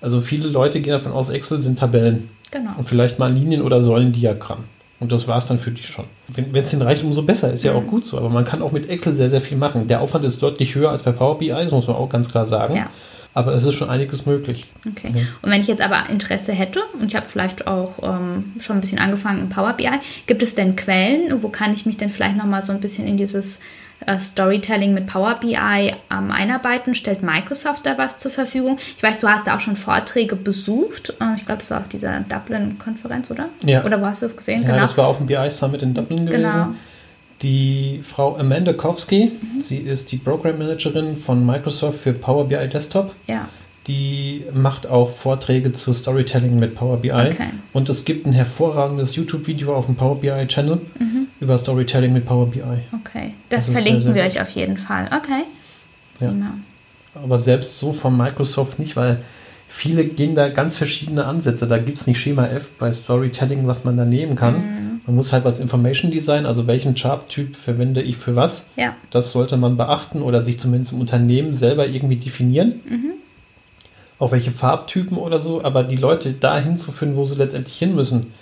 Also 0.00 0.20
viele 0.20 0.48
Leute 0.48 0.80
gehen 0.80 0.92
davon 0.92 1.12
aus, 1.12 1.28
Excel 1.28 1.60
sind 1.60 1.78
Tabellen. 1.78 2.30
Genau. 2.50 2.70
Und 2.78 2.88
vielleicht 2.88 3.18
mal 3.18 3.26
ein 3.26 3.36
Linien- 3.36 3.62
oder 3.62 3.82
Säulendiagramm. 3.82 4.64
Und 5.00 5.12
das 5.12 5.28
war 5.28 5.38
es 5.38 5.46
dann 5.46 5.60
für 5.60 5.70
dich 5.70 5.88
schon. 5.88 6.06
Wenn 6.28 6.54
es 6.54 6.70
den 6.70 6.82
reicht, 6.82 7.04
umso 7.04 7.22
besser. 7.22 7.52
Ist 7.52 7.62
ja 7.64 7.72
Mhm. 7.72 7.78
auch 7.78 7.86
gut 7.86 8.04
so. 8.06 8.18
Aber 8.18 8.28
man 8.30 8.44
kann 8.44 8.62
auch 8.62 8.72
mit 8.72 8.88
Excel 8.90 9.14
sehr, 9.14 9.30
sehr 9.30 9.40
viel 9.40 9.56
machen. 9.56 9.86
Der 9.86 10.00
Aufwand 10.00 10.24
ist 10.24 10.42
deutlich 10.42 10.74
höher 10.74 10.90
als 10.90 11.02
bei 11.02 11.12
Power 11.12 11.38
BI, 11.38 11.48
das 11.50 11.70
muss 11.70 11.86
man 11.86 11.96
auch 11.96 12.08
ganz 12.08 12.28
klar 12.30 12.46
sagen. 12.46 12.74
Ja. 12.74 12.86
Aber 13.34 13.54
es 13.54 13.62
ist 13.64 13.74
schon 13.74 13.90
einiges 13.90 14.26
möglich. 14.26 14.62
Okay. 14.88 15.12
Und 15.42 15.50
wenn 15.52 15.60
ich 15.60 15.68
jetzt 15.68 15.82
aber 15.82 16.10
Interesse 16.10 16.52
hätte, 16.52 16.80
und 17.00 17.06
ich 17.08 17.14
habe 17.14 17.26
vielleicht 17.30 17.68
auch 17.68 18.02
ähm, 18.02 18.54
schon 18.58 18.78
ein 18.78 18.80
bisschen 18.80 18.98
angefangen 18.98 19.42
in 19.42 19.48
Power 19.50 19.74
BI, 19.74 19.88
gibt 20.26 20.42
es 20.42 20.56
denn 20.56 20.74
Quellen, 20.74 21.40
wo 21.42 21.48
kann 21.48 21.72
ich 21.72 21.86
mich 21.86 21.96
denn 21.96 22.10
vielleicht 22.10 22.36
nochmal 22.36 22.62
so 22.62 22.72
ein 22.72 22.80
bisschen 22.80 23.06
in 23.06 23.16
dieses 23.16 23.60
Storytelling 24.20 24.94
mit 24.94 25.06
Power 25.06 25.36
BI 25.40 25.54
ähm, 25.56 26.30
einarbeiten? 26.30 26.94
Stellt 26.94 27.22
Microsoft 27.22 27.84
da 27.84 27.98
was 27.98 28.18
zur 28.18 28.30
Verfügung? 28.30 28.78
Ich 28.96 29.02
weiß, 29.02 29.20
du 29.20 29.28
hast 29.28 29.46
da 29.46 29.56
auch 29.56 29.60
schon 29.60 29.76
Vorträge 29.76 30.36
besucht. 30.36 31.14
Äh, 31.20 31.36
ich 31.36 31.46
glaube, 31.46 31.60
das 31.60 31.70
war 31.70 31.80
auf 31.80 31.88
dieser 31.88 32.20
Dublin-Konferenz, 32.20 33.30
oder? 33.30 33.48
Ja. 33.62 33.84
Oder 33.84 34.00
wo 34.00 34.06
hast 34.06 34.22
du 34.22 34.26
es 34.26 34.36
gesehen? 34.36 34.62
Ja, 34.62 34.76
das 34.76 34.96
war 34.96 35.06
auf 35.06 35.18
dem 35.18 35.26
BI 35.26 35.50
Summit 35.50 35.82
in 35.82 35.94
Dublin 35.94 36.26
gewesen. 36.26 36.42
Genau. 36.42 36.74
Die 37.42 38.02
Frau 38.04 38.36
Amanda 38.36 38.72
Kowski, 38.72 39.30
sie 39.60 39.78
ist 39.78 40.10
die 40.10 40.16
Program 40.16 40.58
Managerin 40.58 41.16
von 41.16 41.46
Microsoft 41.46 42.00
für 42.00 42.12
Power 42.12 42.48
BI 42.48 42.68
Desktop. 42.68 43.14
Ja. 43.28 43.48
Die 43.88 44.44
macht 44.52 44.86
auch 44.86 45.10
Vorträge 45.10 45.72
zu 45.72 45.94
Storytelling 45.94 46.58
mit 46.58 46.74
Power 46.74 46.98
BI. 46.98 47.10
Okay. 47.10 47.48
Und 47.72 47.88
es 47.88 48.04
gibt 48.04 48.26
ein 48.26 48.34
hervorragendes 48.34 49.16
YouTube-Video 49.16 49.74
auf 49.74 49.86
dem 49.86 49.96
Power 49.96 50.20
BI 50.20 50.46
Channel 50.46 50.80
über 51.40 51.56
Storytelling 51.56 52.12
mit 52.12 52.26
Power 52.26 52.46
BI. 52.50 52.60
Okay. 52.60 53.32
Das, 53.48 53.66
Das 53.66 53.68
ist 53.68 53.72
verlinken 53.72 54.00
sehr, 54.02 54.12
sehr 54.12 54.22
wir 54.22 54.28
euch 54.28 54.40
auf 54.40 54.50
jeden 54.50 54.76
Fall. 54.76 55.06
Okay. 55.06 55.44
Ja. 56.20 56.32
Aber 57.14 57.38
selbst 57.38 57.78
so 57.78 57.92
von 57.92 58.16
Microsoft 58.16 58.78
nicht, 58.78 58.94
weil 58.94 59.18
viele 59.68 60.04
gehen 60.04 60.34
da 60.34 60.48
ganz 60.50 60.76
verschiedene 60.76 61.24
Ansätze. 61.24 61.66
Da 61.66 61.78
gibt 61.78 61.96
es 61.96 62.06
nicht 62.06 62.20
Schema 62.20 62.46
F 62.46 62.70
bei 62.78 62.92
Storytelling, 62.92 63.66
was 63.66 63.84
man 63.84 63.96
da 63.96 64.04
nehmen 64.04 64.36
kann. 64.36 64.54
Mhm. 64.56 65.00
Man 65.06 65.16
muss 65.16 65.32
halt 65.32 65.44
was 65.44 65.60
Information 65.60 66.10
Design, 66.10 66.44
also 66.44 66.66
welchen 66.66 66.94
Chart-Typ 66.94 67.56
verwende 67.56 68.02
ich 68.02 68.18
für 68.18 68.36
was. 68.36 68.66
Ja. 68.76 68.94
Das 69.10 69.32
sollte 69.32 69.56
man 69.56 69.78
beachten 69.78 70.20
oder 70.20 70.42
sich 70.42 70.60
zumindest 70.60 70.92
im 70.92 71.00
Unternehmen 71.00 71.54
selber 71.54 71.86
irgendwie 71.86 72.16
definieren. 72.16 72.80
Auch 74.18 74.32
welche 74.32 74.50
Farbtypen 74.50 75.16
oder 75.16 75.38
so, 75.38 75.62
aber 75.62 75.84
die 75.84 75.96
Leute 75.96 76.32
dahin 76.32 76.76
zu 76.76 76.90
führen, 76.92 77.16
wo 77.16 77.24
sie 77.24 77.36
letztendlich 77.36 77.78
hin 77.78 77.94
müssen, 77.94 78.32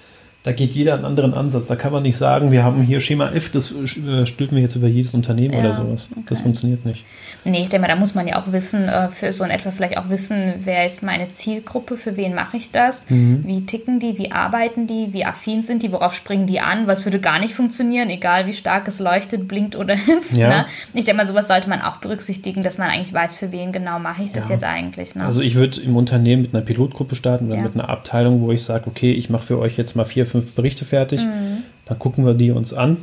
da 0.46 0.52
geht 0.52 0.70
jeder 0.76 0.94
einen 0.94 1.04
anderen 1.04 1.34
Ansatz. 1.34 1.66
Da 1.66 1.74
kann 1.74 1.90
man 1.92 2.04
nicht 2.04 2.16
sagen, 2.16 2.52
wir 2.52 2.62
haben 2.62 2.80
hier 2.82 3.00
Schema 3.00 3.30
F, 3.32 3.50
das 3.50 3.72
äh, 3.72 4.26
stülpen 4.26 4.56
wir 4.56 4.62
jetzt 4.62 4.76
über 4.76 4.86
jedes 4.86 5.12
Unternehmen 5.12 5.52
Ja, 5.54 5.58
oder 5.60 5.74
sowas. 5.74 6.08
Das 6.28 6.38
okay. 6.38 6.42
funktioniert 6.44 6.86
nicht. 6.86 7.04
Nee, 7.44 7.62
ich 7.64 7.68
denke 7.68 7.86
mal, 7.86 7.92
da 7.92 7.98
muss 7.98 8.14
man 8.14 8.28
ja 8.28 8.40
auch 8.40 8.52
wissen, 8.52 8.88
äh, 8.88 9.08
für 9.08 9.32
so 9.32 9.42
in 9.42 9.50
etwa 9.50 9.72
vielleicht 9.72 9.98
auch 9.98 10.08
wissen, 10.08 10.54
wer 10.64 10.86
ist 10.86 11.02
meine 11.02 11.32
Zielgruppe, 11.32 11.96
für 11.96 12.16
wen 12.16 12.34
mache 12.34 12.56
ich 12.58 12.70
das, 12.70 13.10
Mhm. 13.10 13.42
wie 13.44 13.66
ticken 13.66 13.98
die, 13.98 14.18
wie 14.18 14.30
arbeiten 14.30 14.86
die, 14.86 15.12
wie 15.12 15.24
affin 15.24 15.62
sind 15.62 15.82
die, 15.82 15.90
worauf 15.90 16.14
springen 16.14 16.46
die 16.46 16.60
an, 16.60 16.86
was 16.86 17.04
würde 17.04 17.18
gar 17.18 17.40
nicht 17.40 17.54
funktionieren, 17.54 18.08
egal 18.08 18.46
wie 18.46 18.52
stark 18.52 18.86
es 18.86 19.00
leuchtet, 19.00 19.48
blinkt 19.48 19.74
oder 19.74 19.96
hüpft. 20.06 20.36
Ja. 20.36 20.48
Ne? 20.48 20.66
Ich 20.94 21.04
denke 21.06 21.22
mal, 21.22 21.26
sowas 21.28 21.48
sollte 21.48 21.68
man 21.68 21.82
auch 21.82 21.96
berücksichtigen, 21.96 22.62
dass 22.62 22.78
man 22.78 22.88
eigentlich 22.88 23.12
weiß, 23.12 23.34
für 23.34 23.50
wen 23.50 23.72
genau 23.72 23.98
mache 23.98 24.22
ich 24.22 24.30
das 24.30 24.48
Ja. 24.48 24.54
jetzt 24.54 24.64
eigentlich. 24.64 25.16
Ne? 25.16 25.24
Also 25.24 25.40
ich 25.40 25.56
würde 25.56 25.80
im 25.80 25.96
Unternehmen 25.96 26.42
mit 26.42 26.54
einer 26.54 26.64
Pilotgruppe 26.64 27.16
starten 27.16 27.50
oder 27.50 27.60
mit 27.62 27.74
einer 27.74 27.88
Abteilung, 27.88 28.42
wo 28.42 28.52
ich 28.52 28.62
sage, 28.62 28.84
okay, 28.86 29.10
ich 29.12 29.28
mache 29.28 29.46
für 29.46 29.58
euch 29.58 29.76
jetzt 29.76 29.96
mal 29.96 30.04
vier, 30.04 30.24
fünf 30.26 30.35
Berichte 30.42 30.84
fertig. 30.84 31.20
Mhm. 31.22 31.58
Dann 31.86 31.98
gucken 31.98 32.24
wir 32.26 32.34
die 32.34 32.50
uns 32.50 32.72
an 32.74 32.96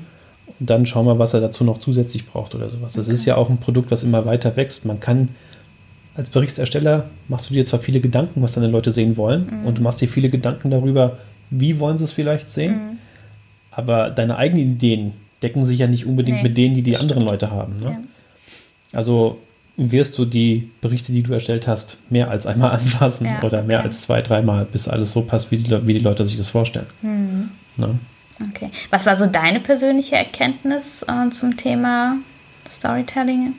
und 0.59 0.69
dann 0.69 0.85
schauen 0.85 1.05
wir, 1.05 1.19
was 1.19 1.33
er 1.33 1.41
dazu 1.41 1.63
noch 1.63 1.77
zusätzlich 1.79 2.25
braucht 2.27 2.53
oder 2.55 2.69
sowas. 2.69 2.93
Das 2.93 3.07
ist 3.07 3.25
ja 3.25 3.35
auch 3.37 3.49
ein 3.49 3.57
Produkt, 3.57 3.91
das 3.91 4.03
immer 4.03 4.25
weiter 4.25 4.55
wächst. 4.55 4.85
Man 4.85 4.99
kann 4.99 5.29
als 6.15 6.29
Berichtersteller 6.29 7.05
machst 7.27 7.49
du 7.49 7.53
dir 7.55 7.65
zwar 7.65 7.79
viele 7.79 7.99
Gedanken, 7.99 8.41
was 8.43 8.53
deine 8.53 8.67
Leute 8.67 8.91
sehen 8.91 9.17
wollen, 9.17 9.47
Mhm. 9.61 9.65
und 9.65 9.77
du 9.77 9.81
machst 9.81 9.99
dir 10.01 10.07
viele 10.07 10.29
Gedanken 10.29 10.69
darüber, 10.69 11.17
wie 11.49 11.79
wollen 11.79 11.97
sie 11.97 12.03
es 12.03 12.11
vielleicht 12.11 12.49
sehen, 12.51 12.73
Mhm. 12.73 12.97
aber 13.71 14.09
deine 14.11 14.37
eigenen 14.37 14.73
Ideen 14.73 15.13
decken 15.41 15.65
sich 15.65 15.79
ja 15.79 15.87
nicht 15.87 16.05
unbedingt 16.05 16.37
Nee, 16.37 16.43
mit 16.43 16.57
denen, 16.57 16.75
die 16.75 16.83
die 16.83 16.97
anderen 16.97 17.21
stimmt. 17.23 17.31
Leute 17.31 17.51
haben. 17.51 17.79
Ne? 17.79 17.85
Ja. 17.89 17.99
Also 18.93 19.39
wirst 19.75 20.17
du 20.17 20.25
die 20.25 20.69
Berichte, 20.81 21.11
die 21.11 21.23
du 21.23 21.33
erstellt 21.33 21.67
hast, 21.67 21.97
mehr 22.09 22.29
als 22.29 22.45
einmal 22.45 22.71
anfassen 22.77 23.25
Ja, 23.25 23.41
oder 23.43 23.63
mehr 23.63 23.79
okay. 23.79 23.87
als 23.87 24.01
zwei, 24.01 24.21
dreimal, 24.21 24.65
bis 24.65 24.87
alles 24.87 25.11
so 25.11 25.21
passt, 25.21 25.51
wie 25.51 25.57
die, 25.57 25.87
wie 25.87 25.93
die 25.93 25.99
Leute 25.99 26.25
sich 26.25 26.37
das 26.37 26.49
vorstellen. 26.49 26.85
Ne? 27.77 27.97
Okay. 28.49 28.69
Was 28.89 29.05
war 29.05 29.15
so 29.15 29.25
deine 29.25 29.59
persönliche 29.59 30.15
Erkenntnis 30.15 31.03
äh, 31.03 31.29
zum 31.31 31.57
Thema 31.57 32.17
Storytelling? 32.67 33.53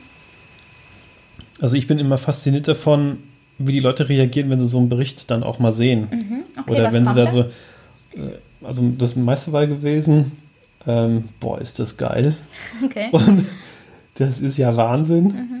Also 1.61 1.75
ich 1.75 1.87
bin 1.87 1.99
immer 1.99 2.17
fasziniert 2.17 2.67
davon, 2.67 3.17
wie 3.57 3.71
die 3.71 3.79
Leute 3.79 4.09
reagieren, 4.09 4.49
wenn 4.49 4.59
sie 4.59 4.67
so 4.67 4.77
einen 4.77 4.89
Bericht 4.89 5.31
dann 5.31 5.43
auch 5.43 5.59
mal 5.59 5.71
sehen. 5.71 6.07
Mhm. 6.11 6.43
Okay, 6.61 6.71
Oder 6.71 6.93
wenn 6.93 7.07
sie 7.07 7.13
da? 7.13 7.29
so, 7.29 7.41
äh, 7.41 8.37
also 8.63 8.83
das 8.97 9.15
meiste 9.15 9.51
war 9.53 9.65
gewesen, 9.67 10.33
ähm, 10.87 11.29
boah, 11.39 11.59
ist 11.59 11.79
das 11.79 11.97
geil. 11.97 12.35
Okay. 12.85 13.07
Und 13.11 13.45
das 14.15 14.39
ist 14.39 14.57
ja 14.57 14.75
Wahnsinn. 14.75 15.25
Mhm. 15.25 15.54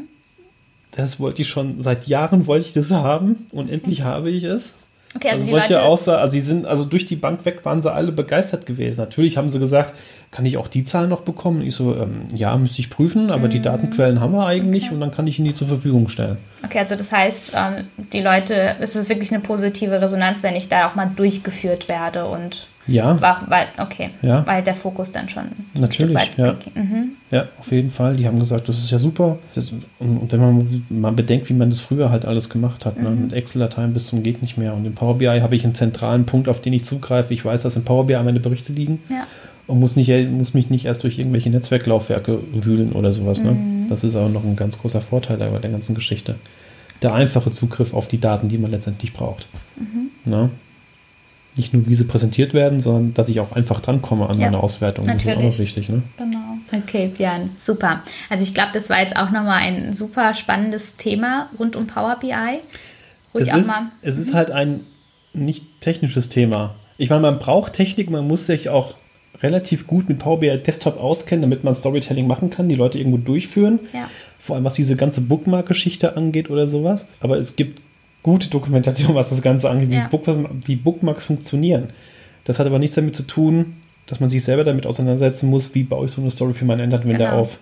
Das 0.95 1.19
wollte 1.19 1.41
ich 1.41 1.49
schon, 1.49 1.81
seit 1.81 2.07
Jahren 2.07 2.47
wollte 2.47 2.67
ich 2.67 2.73
das 2.73 2.89
haben 2.91 3.47
und 3.51 3.69
endlich 3.69 4.03
habe 4.03 4.29
ich 4.29 4.43
es. 4.43 4.73
Okay, 5.15 5.29
also, 5.29 5.43
Also, 5.43 5.51
solche 5.51 5.73
Leute, 5.75 5.83
Aussagen, 5.83 6.19
also 6.21 6.31
sie 6.33 6.41
sind, 6.41 6.65
also 6.65 6.83
durch 6.83 7.05
die 7.05 7.15
Bank 7.15 7.45
weg 7.45 7.59
waren 7.63 7.81
sie 7.81 7.89
alle 7.91 8.11
begeistert 8.11 8.65
gewesen. 8.65 8.99
Natürlich 8.99 9.37
haben 9.37 9.49
sie 9.49 9.59
gesagt, 9.59 9.93
kann 10.31 10.45
ich 10.45 10.57
auch 10.57 10.67
die 10.67 10.83
Zahlen 10.83 11.09
noch 11.09 11.21
bekommen? 11.21 11.61
Ich 11.61 11.73
so, 11.75 11.95
ähm, 11.95 12.23
ja, 12.33 12.55
müsste 12.57 12.81
ich 12.81 12.89
prüfen, 12.89 13.31
aber 13.31 13.47
die 13.47 13.61
Datenquellen 13.61 14.19
haben 14.19 14.33
wir 14.33 14.45
eigentlich 14.45 14.83
Mhm. 14.83 14.87
Okay. 14.87 14.93
und 14.95 14.99
dann 15.01 15.11
kann 15.11 15.27
ich 15.27 15.39
ihnen 15.39 15.47
die 15.47 15.53
zur 15.53 15.67
Verfügung 15.69 16.09
stellen. 16.09 16.37
Okay, 16.65 16.79
also 16.79 16.95
das 16.95 17.11
heißt, 17.13 17.53
ähm, 17.55 17.87
die 18.11 18.19
Leute, 18.21 18.75
es 18.81 18.97
ist 18.97 19.07
wirklich 19.07 19.31
eine 19.31 19.41
positive 19.41 20.01
Resonanz, 20.01 20.43
wenn 20.43 20.55
ich 20.55 20.67
da 20.67 20.89
auch 20.89 20.95
mal 20.95 21.09
durchgeführt 21.15 21.87
werde 21.87 22.25
und 22.25 22.67
Ja, 22.87 23.19
war, 23.19 23.41
weil, 23.47 23.65
okay, 23.79 24.11
Ja. 24.21 24.45
weil 24.45 24.61
der 24.61 24.75
Fokus 24.75 25.11
dann 25.11 25.27
schon 25.27 25.43
Natürlich, 25.73 26.15
ja. 26.37 26.55
Mhm. 26.75 27.13
ja, 27.31 27.45
auf 27.59 27.71
jeden 27.71 27.89
Fall. 27.89 28.15
Die 28.15 28.27
haben 28.27 28.39
gesagt, 28.39 28.69
das 28.69 28.77
ist 28.77 28.91
ja 28.91 28.99
super. 28.99 29.39
Das, 29.55 29.71
und, 29.71 30.17
und 30.17 30.31
wenn 30.31 30.39
man 30.39 30.85
mal 30.89 31.11
bedenkt, 31.11 31.49
wie 31.49 31.53
man 31.53 31.69
das 31.71 31.79
früher 31.79 32.11
halt 32.11 32.25
alles 32.25 32.49
gemacht 32.49 32.85
hat, 32.85 33.01
ne? 33.01 33.09
Mhm. 33.09 33.21
mit 33.23 33.33
Excel-Dateien 33.33 33.93
bis 33.93 34.07
zum 34.07 34.21
geht 34.21 34.41
nicht 34.41 34.57
mehr. 34.57 34.73
Und 34.75 34.85
im 34.85 34.93
Power 34.93 35.17
BI 35.17 35.25
habe 35.41 35.55
ich 35.55 35.63
einen 35.63 35.73
zentralen 35.75 36.25
Punkt, 36.25 36.47
auf 36.47 36.61
den 36.61 36.73
ich 36.73 36.85
zugreife. 36.85 37.33
Ich 37.33 37.43
weiß, 37.43 37.63
dass 37.63 37.75
im 37.75 37.83
Power 37.83 38.05
BI 38.05 38.15
meine 38.23 38.39
Berichte 38.39 38.71
liegen. 38.71 38.99
Ja. 39.09 39.25
und 39.67 39.79
muss, 39.79 39.95
nicht, 39.95 40.09
muss 40.29 40.53
mich 40.53 40.69
nicht 40.69 40.85
erst 40.85 41.01
durch 41.03 41.17
irgendwelche 41.17 41.49
Netzwerklaufwerke 41.49 42.37
wühlen 42.53 42.91
oder 42.91 43.11
sowas. 43.11 43.41
Ne? 43.41 43.51
Mhm. 43.51 43.89
Das 43.89 44.03
ist 44.03 44.15
auch 44.15 44.29
noch 44.29 44.43
ein 44.43 44.55
ganz 44.55 44.77
großer 44.77 45.01
Vorteil 45.01 45.37
bei 45.37 45.57
der 45.57 45.71
ganzen 45.71 45.95
Geschichte. 45.95 46.35
Der 47.01 47.13
einfache 47.15 47.49
Zugriff 47.51 47.93
auf 47.95 48.07
die 48.07 48.19
Daten, 48.21 48.47
die 48.47 48.57
man 48.59 48.69
letztendlich 48.69 49.11
braucht. 49.13 49.47
Mhm. 49.75 50.11
Ne? 50.31 50.49
Nicht 51.57 51.73
nur, 51.73 51.87
wie 51.87 51.95
sie 51.95 52.03
präsentiert 52.03 52.53
werden, 52.53 52.79
sondern 52.81 53.13
dass 53.13 53.29
ich 53.29 53.39
auch 53.39 53.53
einfach 53.53 53.79
drankomme 53.79 54.27
an 54.27 54.37
Ja, 54.39 54.47
meine 54.47 54.61
Auswertung. 54.61 55.07
Das 55.07 55.17
ist 55.17 55.21
auch 55.23 55.35
natürlich. 55.35 55.51
noch 55.53 55.59
wichtig. 55.59 55.89
Ne? 55.89 56.03
Genau. 56.17 56.39
Okay, 56.83 57.11
Björn, 57.15 57.51
super. 57.59 58.01
Also 58.29 58.43
ich 58.43 58.53
glaube, 58.53 58.71
das 58.73 58.89
war 58.89 58.99
jetzt 58.99 59.15
auch 59.15 59.31
nochmal 59.31 59.59
ein 59.59 59.93
super 59.95 60.33
spannendes 60.33 60.95
Thema 60.97 61.49
rund 61.57 61.75
um 61.75 61.87
Power 61.87 62.17
BI. 62.19 62.33
Wo 63.31 63.39
Es 63.39 63.47
ich 63.47 63.53
auch 63.53 63.57
ist, 63.57 63.67
mal. 63.67 63.81
Mhm. 63.81 63.87
es 64.01 64.17
ist 64.17 64.33
halt 64.33 64.51
ein 64.51 64.81
nicht 65.33 65.63
technisches 65.81 66.29
Thema. 66.29 66.75
Ich 66.97 67.09
meine, 67.09 67.21
man 67.21 67.39
braucht 67.39 67.73
Technik, 67.73 68.09
man 68.09 68.27
muss 68.27 68.45
sich 68.45 68.69
auch 68.69 68.95
relativ 69.43 69.85
gut 69.85 70.07
mit 70.09 70.19
Power 70.19 70.39
BI 70.39 70.57
Desktop 70.57 70.97
auskennen, 70.99 71.41
damit 71.41 71.63
man 71.63 71.75
Storytelling 71.75 72.25
machen 72.27 72.49
kann, 72.49 72.69
die 72.69 72.75
Leute 72.75 72.97
irgendwo 72.97 73.17
durchführen. 73.17 73.79
Ja. 73.93 74.09
Vor 74.39 74.55
allem 74.55 74.65
was 74.65 74.73
diese 74.73 74.95
ganze 74.95 75.21
Bookmark-Geschichte 75.21 76.15
angeht 76.17 76.49
oder 76.49 76.67
sowas. 76.67 77.05
Aber 77.19 77.37
es 77.37 77.55
gibt 77.55 77.81
gute 78.25 78.49
Dokumentation, 78.49 79.13
was 79.13 79.29
das 79.29 79.43
Ganze 79.43 79.69
angeht, 79.69 79.91
Ja. 79.91 80.05
wie, 80.11 80.17
Book, 80.17 80.25
wie 80.65 80.75
Bookmarks 80.75 81.23
funktionieren. 81.25 81.89
Das 82.45 82.57
hat 82.57 82.65
aber 82.65 82.79
nichts 82.79 82.95
damit 82.95 83.15
zu 83.15 83.21
tun, 83.23 83.77
dass 84.07 84.19
man 84.19 84.29
sich 84.29 84.43
selber 84.43 84.63
damit 84.63 84.87
auseinandersetzen 84.87 85.47
muss, 85.47 85.75
wie 85.75 85.83
baue 85.83 86.05
ich 86.05 86.11
so 86.11 86.21
eine 86.21 86.31
Story 86.31 86.53
für 86.55 86.65
meinen 86.65 86.81
Endanwender 86.81 87.25
Genau. 87.29 87.39
auf. 87.41 87.57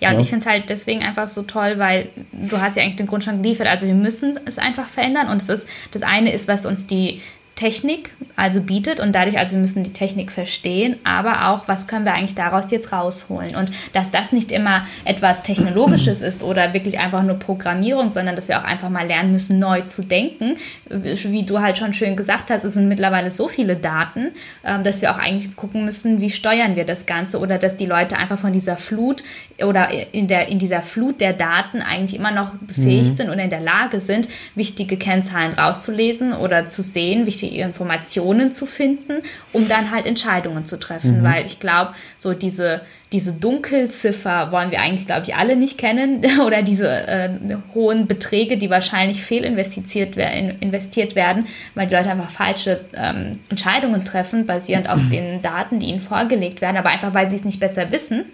Ja, 0.00 0.08
und 0.10 0.16
Ja. 0.16 0.20
ich 0.22 0.28
finde 0.30 0.44
es 0.44 0.50
halt 0.50 0.64
deswegen 0.68 1.02
einfach 1.02 1.28
so 1.28 1.42
toll, 1.42 1.74
weil 1.78 2.08
du 2.32 2.60
hast 2.60 2.76
ja 2.76 2.82
eigentlich 2.82 2.96
den 2.96 3.06
Grund 3.06 3.22
schon 3.22 3.40
geliefert. 3.42 3.68
Also 3.68 3.86
wir 3.86 3.94
müssen 3.94 4.38
es 4.46 4.58
einfach 4.58 4.88
verändern. 4.88 5.28
Und 5.28 5.40
es 5.42 5.48
ist, 5.48 5.68
das 5.92 6.02
eine 6.02 6.32
ist, 6.32 6.48
was 6.48 6.66
uns 6.66 6.86
die 6.88 7.20
Technik 7.56 8.10
also 8.36 8.60
bietet 8.60 8.98
und 8.98 9.12
dadurch 9.12 9.38
also 9.38 9.54
wir 9.54 9.60
müssen 9.60 9.84
die 9.84 9.92
Technik 9.92 10.32
verstehen, 10.32 10.96
aber 11.04 11.48
auch, 11.48 11.68
was 11.68 11.86
können 11.86 12.04
wir 12.04 12.14
eigentlich 12.14 12.34
daraus 12.34 12.70
jetzt 12.72 12.92
rausholen 12.92 13.54
und 13.54 13.70
dass 13.92 14.10
das 14.10 14.32
nicht 14.32 14.50
immer 14.50 14.86
etwas 15.04 15.44
Technologisches 15.44 16.20
ist 16.20 16.42
oder 16.42 16.72
wirklich 16.72 16.98
einfach 16.98 17.22
nur 17.22 17.38
Programmierung, 17.38 18.10
sondern 18.10 18.34
dass 18.34 18.48
wir 18.48 18.58
auch 18.58 18.64
einfach 18.64 18.90
mal 18.90 19.06
lernen 19.06 19.30
müssen, 19.30 19.60
neu 19.60 19.82
zu 19.82 20.02
denken. 20.02 20.56
Wie 20.88 21.44
du 21.44 21.60
halt 21.60 21.78
schon 21.78 21.94
schön 21.94 22.16
gesagt 22.16 22.50
hast, 22.50 22.64
es 22.64 22.74
sind 22.74 22.88
mittlerweile 22.88 23.30
so 23.30 23.46
viele 23.46 23.76
Daten, 23.76 24.32
ähm, 24.64 24.82
dass 24.82 25.00
wir 25.00 25.12
auch 25.12 25.18
eigentlich 25.18 25.54
gucken 25.54 25.84
müssen, 25.84 26.20
wie 26.20 26.30
steuern 26.30 26.74
wir 26.74 26.84
das 26.84 27.06
Ganze 27.06 27.38
oder 27.38 27.58
dass 27.58 27.76
die 27.76 27.86
Leute 27.86 28.16
einfach 28.16 28.38
von 28.38 28.52
dieser 28.52 28.76
Flut 28.76 29.22
oder 29.62 29.90
in, 30.12 30.26
der, 30.26 30.48
in 30.48 30.58
dieser 30.58 30.82
Flut 30.82 31.20
der 31.20 31.32
Daten 31.32 31.80
eigentlich 31.80 32.18
immer 32.18 32.32
noch 32.32 32.50
befähigt 32.54 33.16
sind 33.16 33.30
oder 33.30 33.42
in 33.44 33.50
der 33.50 33.60
Lage 33.60 34.00
sind, 34.00 34.28
wichtige 34.56 34.96
Kennzahlen 34.96 35.52
rauszulesen 35.52 36.32
oder 36.32 36.66
zu 36.66 36.82
sehen, 36.82 37.26
wichtige 37.26 37.43
Informationen 37.48 38.52
zu 38.52 38.66
finden, 38.66 39.22
um 39.52 39.68
dann 39.68 39.90
halt 39.90 40.06
Entscheidungen 40.06 40.66
zu 40.66 40.78
treffen. 40.78 41.22
Weil 41.22 41.46
ich 41.46 41.60
glaube, 41.60 41.94
so 42.18 42.32
diese, 42.32 42.80
diese 43.12 43.32
Dunkelziffer 43.32 44.52
wollen 44.52 44.70
wir 44.70 44.80
eigentlich, 44.80 45.06
glaube 45.06 45.22
ich, 45.22 45.34
alle 45.36 45.56
nicht 45.56 45.78
kennen. 45.78 46.24
Oder 46.46 46.62
diese 46.62 46.88
äh, 46.88 47.30
hohen 47.74 48.06
Beträge, 48.06 48.56
die 48.56 48.70
wahrscheinlich 48.70 49.22
fehlinvestiert 49.22 50.16
investiert 50.60 51.14
werden, 51.14 51.46
weil 51.74 51.86
die 51.86 51.94
Leute 51.94 52.10
einfach 52.10 52.30
falsche 52.30 52.80
ähm, 52.96 53.32
Entscheidungen 53.48 54.04
treffen, 54.04 54.46
basierend 54.46 54.88
auf 54.88 55.00
den 55.10 55.42
Daten, 55.42 55.80
die 55.80 55.86
ihnen 55.86 56.00
vorgelegt 56.00 56.60
werden, 56.60 56.76
aber 56.76 56.90
einfach, 56.90 57.14
weil 57.14 57.30
sie 57.30 57.36
es 57.36 57.44
nicht 57.44 57.60
besser 57.60 57.90
wissen 57.92 58.24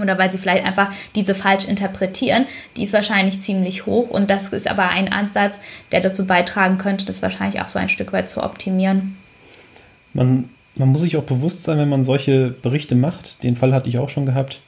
oder 0.00 0.18
weil 0.18 0.30
sie 0.32 0.38
vielleicht 0.38 0.64
einfach 0.64 0.92
diese 1.14 1.34
falsch 1.34 1.64
interpretieren, 1.66 2.46
die 2.76 2.84
ist 2.84 2.92
wahrscheinlich 2.92 3.40
ziemlich 3.40 3.86
hoch 3.86 4.10
und 4.10 4.30
das 4.30 4.48
ist 4.48 4.68
aber 4.68 4.88
ein 4.88 5.12
Ansatz, 5.12 5.60
der 5.92 6.00
dazu 6.00 6.26
beitragen 6.26 6.78
könnte, 6.78 7.04
das 7.04 7.22
wahrscheinlich 7.22 7.60
auch 7.62 7.68
so 7.68 7.78
ein 7.78 7.88
Stück 7.88 8.12
weit 8.12 8.28
zu 8.30 8.42
optimieren. 8.42 9.16
Man, 10.12 10.48
man 10.76 10.88
muss 10.88 11.02
sich 11.02 11.16
auch 11.16 11.22
bewusst 11.24 11.64
sein, 11.64 11.78
wenn 11.78 11.88
man 11.88 12.04
solche 12.04 12.50
Berichte 12.50 12.94
macht, 12.94 13.42
den 13.42 13.56
Fall 13.56 13.72
hatte 13.74 13.88
ich 13.88 13.98
auch 13.98 14.08
schon 14.08 14.26
gehabt, 14.26 14.60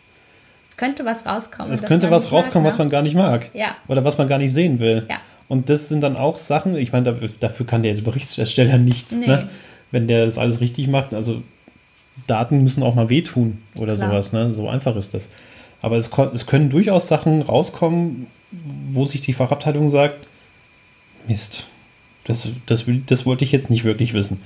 Es 0.71 0.77
könnte 0.77 1.05
was 1.05 1.25
rauskommen. 1.27 1.73
es 1.73 1.83
könnte 1.83 2.11
was 2.11 2.25
nicht 2.25 2.33
mag, 2.33 2.39
rauskommen, 2.45 2.65
ne? 2.65 2.71
was 2.71 2.79
man 2.79 2.89
gar 2.89 3.03
nicht 3.03 3.15
mag. 3.15 3.49
Ja. 3.55 3.77
Oder 3.89 4.05
was 4.05 4.19
man 4.19 4.29
gar 4.29 4.39
nicht 4.39 4.53
sehen 4.53 4.79
will. 4.81 5.07
Ja. 5.09 5.17
Und 5.49 5.71
das 5.71 5.89
sind 5.89 6.01
dann 6.01 6.17
auch 6.17 6.39
Sachen, 6.39 6.77
ich 6.77 6.93
meine, 6.93 7.05
dafür, 7.13 7.29
dafür 7.39 7.67
kann 7.67 7.83
der 7.85 7.95
Berichtersteller 7.95 8.79
nichts, 8.79 9.13
Nee. 9.13 9.27
ne? 9.27 9.49
wenn 9.93 10.09
der 10.09 10.27
das 10.27 10.37
alles 10.39 10.61
richtig 10.61 10.89
macht. 10.89 11.15
Also 11.15 11.43
Daten 12.27 12.63
müssen 12.63 12.83
auch 12.83 12.95
mal 12.95 13.09
wehtun 13.09 13.59
oder 13.77 13.95
Klar. 13.95 14.11
sowas. 14.11 14.33
Ne? 14.33 14.53
So 14.53 14.69
einfach 14.69 14.97
ist 14.97 15.15
das. 15.15 15.29
Aber 15.83 15.97
es, 15.97 16.11
es 16.35 16.47
können 16.47 16.71
durchaus 16.71 17.09
Sachen 17.09 17.43
rauskommen, 17.43 18.27
wo 18.91 19.07
sich 19.07 19.21
die 19.21 19.33
Fachabteilung 19.33 19.91
sagt, 19.91 20.17
Mist, 21.29 21.67
das, 22.25 22.49
das, 22.67 22.85
das 23.07 23.27
wollte 23.27 23.45
ich 23.45 23.53
jetzt 23.53 23.71
nicht 23.71 23.85
wirklich 23.85 24.13
wissen. 24.15 24.41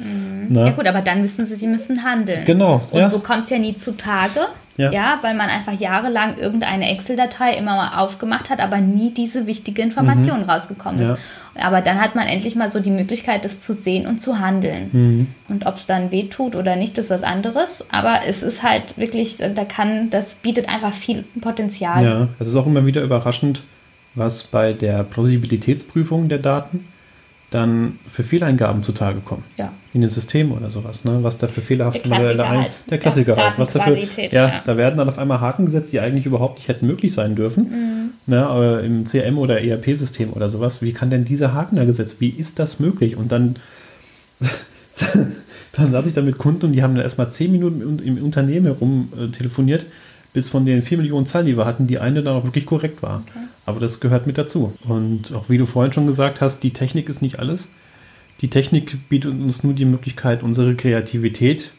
Ne? 0.51 0.67
Ja 0.67 0.71
gut, 0.73 0.87
aber 0.87 1.01
dann 1.01 1.23
wissen 1.23 1.47
sie, 1.47 1.55
sie 1.55 1.67
müssen 1.67 2.03
handeln. 2.05 2.45
Genau, 2.45 2.83
Und 2.91 2.99
ja. 2.99 3.09
so 3.09 3.21
kommt 3.21 3.45
es 3.45 3.51
ja 3.51 3.59
nie 3.59 3.77
zutage. 3.77 4.41
Ja. 4.77 4.91
Ja. 4.93 5.19
weil 5.21 5.35
man 5.35 5.51
einfach 5.51 5.79
jahrelang 5.79 6.39
irgendeine 6.39 6.91
Excel-Datei 6.91 7.53
immer 7.53 7.77
mal 7.77 7.99
aufgemacht 8.03 8.49
hat, 8.49 8.61
aber 8.61 8.79
nie 8.79 9.11
diese 9.13 9.47
wichtige 9.47 9.83
Information 9.83 10.43
rausgekommen 10.43 11.01
ist. 11.03 11.19
Aber 11.55 11.81
dann 11.81 12.01
hat 12.01 12.15
man 12.15 12.27
endlich 12.27 12.55
mal 12.57 12.71
so 12.71 12.81
die 12.81 12.91
Möglichkeit, 12.91 13.45
das 13.45 13.61
zu 13.61 13.75
sehen 13.75 14.07
und 14.07 14.23
zu 14.23 14.39
handeln. 14.39 14.91
Mhm. 14.93 15.27
Und 15.49 15.67
ob 15.67 15.77
es 15.77 15.87
dann 15.87 16.11
weh 16.11 16.25
tut 16.25 16.55
oder 16.55 16.77
nicht, 16.77 16.99
ist 16.99 17.11
was 17.11 17.23
anderes. 17.23 17.85
Aber 17.91 18.21
es 18.27 18.43
ist 18.43 18.63
halt 18.63 18.97
wirklich, 18.97 19.39
da 19.39 19.65
kann, 19.65 20.11
das 20.11 20.37
bietet 20.37 20.69
einfach 20.69 20.95
viel 20.95 21.25
Potenzial. 21.41 22.05
Ja, 22.05 22.29
es 22.39 22.49
ist 22.49 22.57
auch 22.57 22.67
immer 22.67 22.87
wieder 22.87 23.03
überraschend, 23.03 23.63
was 24.15 24.45
bei 24.45 24.73
der 24.73 25.03
Plausibilitätsprüfung 25.05 26.29
der 26.29 26.39
Daten 26.39 26.87
dann 27.51 27.99
für 28.09 28.23
Fehleingaben 28.23 28.83
zutage 28.83 29.21
kommen. 29.21 29.45
Ja. 29.57 29.73
In 29.93 30.03
den 30.03 30.11
Systemen 30.11 30.53
oder 30.53 30.71
sowas, 30.71 31.05
ne? 31.05 31.19
Was 31.23 31.37
da 31.37 31.49
für 31.49 31.61
fehlerhafte 31.61 32.09
Modelle 32.09 32.45
ein. 32.45 32.59
halt. 32.61 32.79
Der 32.89 32.99
Klassiker 32.99 33.37
Ja, 33.37 33.51
halt. 33.51 33.59
Was 33.59 33.73
dafür, 33.73 33.97
ja, 33.97 34.29
ja. 34.31 34.63
da 34.65 34.77
werden 34.77 34.97
dann 34.97 35.09
auf 35.09 35.19
einmal 35.19 35.41
Haken 35.41 35.67
gesetzt, 35.67 35.93
die 35.93 35.99
eigentlich 35.99 36.27
überhaupt 36.27 36.59
nicht 36.59 36.69
hätten 36.69 36.87
möglich 36.87 37.13
sein 37.13 37.35
dürfen. 37.35 37.65
Mhm. 37.65 38.11
Ne? 38.27 38.47
Aber 38.47 38.83
im 38.83 39.05
CRM 39.05 39.37
oder 39.37 39.61
ERP-System 39.61 40.33
oder 40.33 40.49
sowas. 40.49 40.81
Wie 40.81 40.93
kann 40.93 41.11
denn 41.11 41.25
dieser 41.25 41.53
Haken 41.53 41.77
da 41.77 41.85
gesetzt? 41.85 42.17
Wie 42.21 42.31
ist 42.31 42.61
das 42.61 42.79
möglich? 42.79 43.17
Und 43.17 43.33
dann 43.33 43.57
dann 45.73 45.93
saß 45.93 46.07
ich 46.07 46.15
da 46.15 46.23
mit 46.23 46.39
Kunden 46.39 46.67
und 46.67 46.73
die 46.73 46.83
haben 46.83 46.95
dann 46.95 47.05
erstmal 47.05 47.31
zehn 47.31 47.53
Minuten 47.53 47.81
im, 47.81 48.17
im 48.17 48.25
Unternehmen 48.25 48.67
herum 48.67 49.13
äh, 49.19 49.29
telefoniert, 49.29 49.87
bis 50.33 50.49
von 50.49 50.65
den 50.65 50.83
vier 50.83 50.99
Millionen 50.99 51.27
Zahlen, 51.27 51.47
die 51.47 51.57
wir 51.57 51.67
hatten, 51.67 51.87
die 51.87 51.99
eine 51.99 52.23
dann 52.23 52.35
auch 52.37 52.45
wirklich 52.45 52.67
korrekt 52.67 53.03
war. 53.03 53.23
Aber 53.67 53.81
das 53.81 54.01
gehört 54.01 54.27
mit 54.27 54.39
dazu. 54.39 54.73
Und 54.89 55.33
auch 55.35 55.49
wie 55.49 55.59
du 55.59 55.67
vorhin 55.67 55.93
schon 55.93 56.07
gesagt 56.07 56.41
hast, 56.41 56.63
die 56.63 56.73
Technik 56.73 57.09
ist 57.09 57.21
nicht 57.23 57.39
alles. 57.39 57.69
Die 58.41 58.49
Technik 58.49 59.09
bietet 59.09 59.33
uns 59.33 59.65
nur 59.65 59.75
die 59.75 59.85
Möglichkeit, 59.85 60.43
unsere 60.43 60.75
Kreativität 60.75 61.71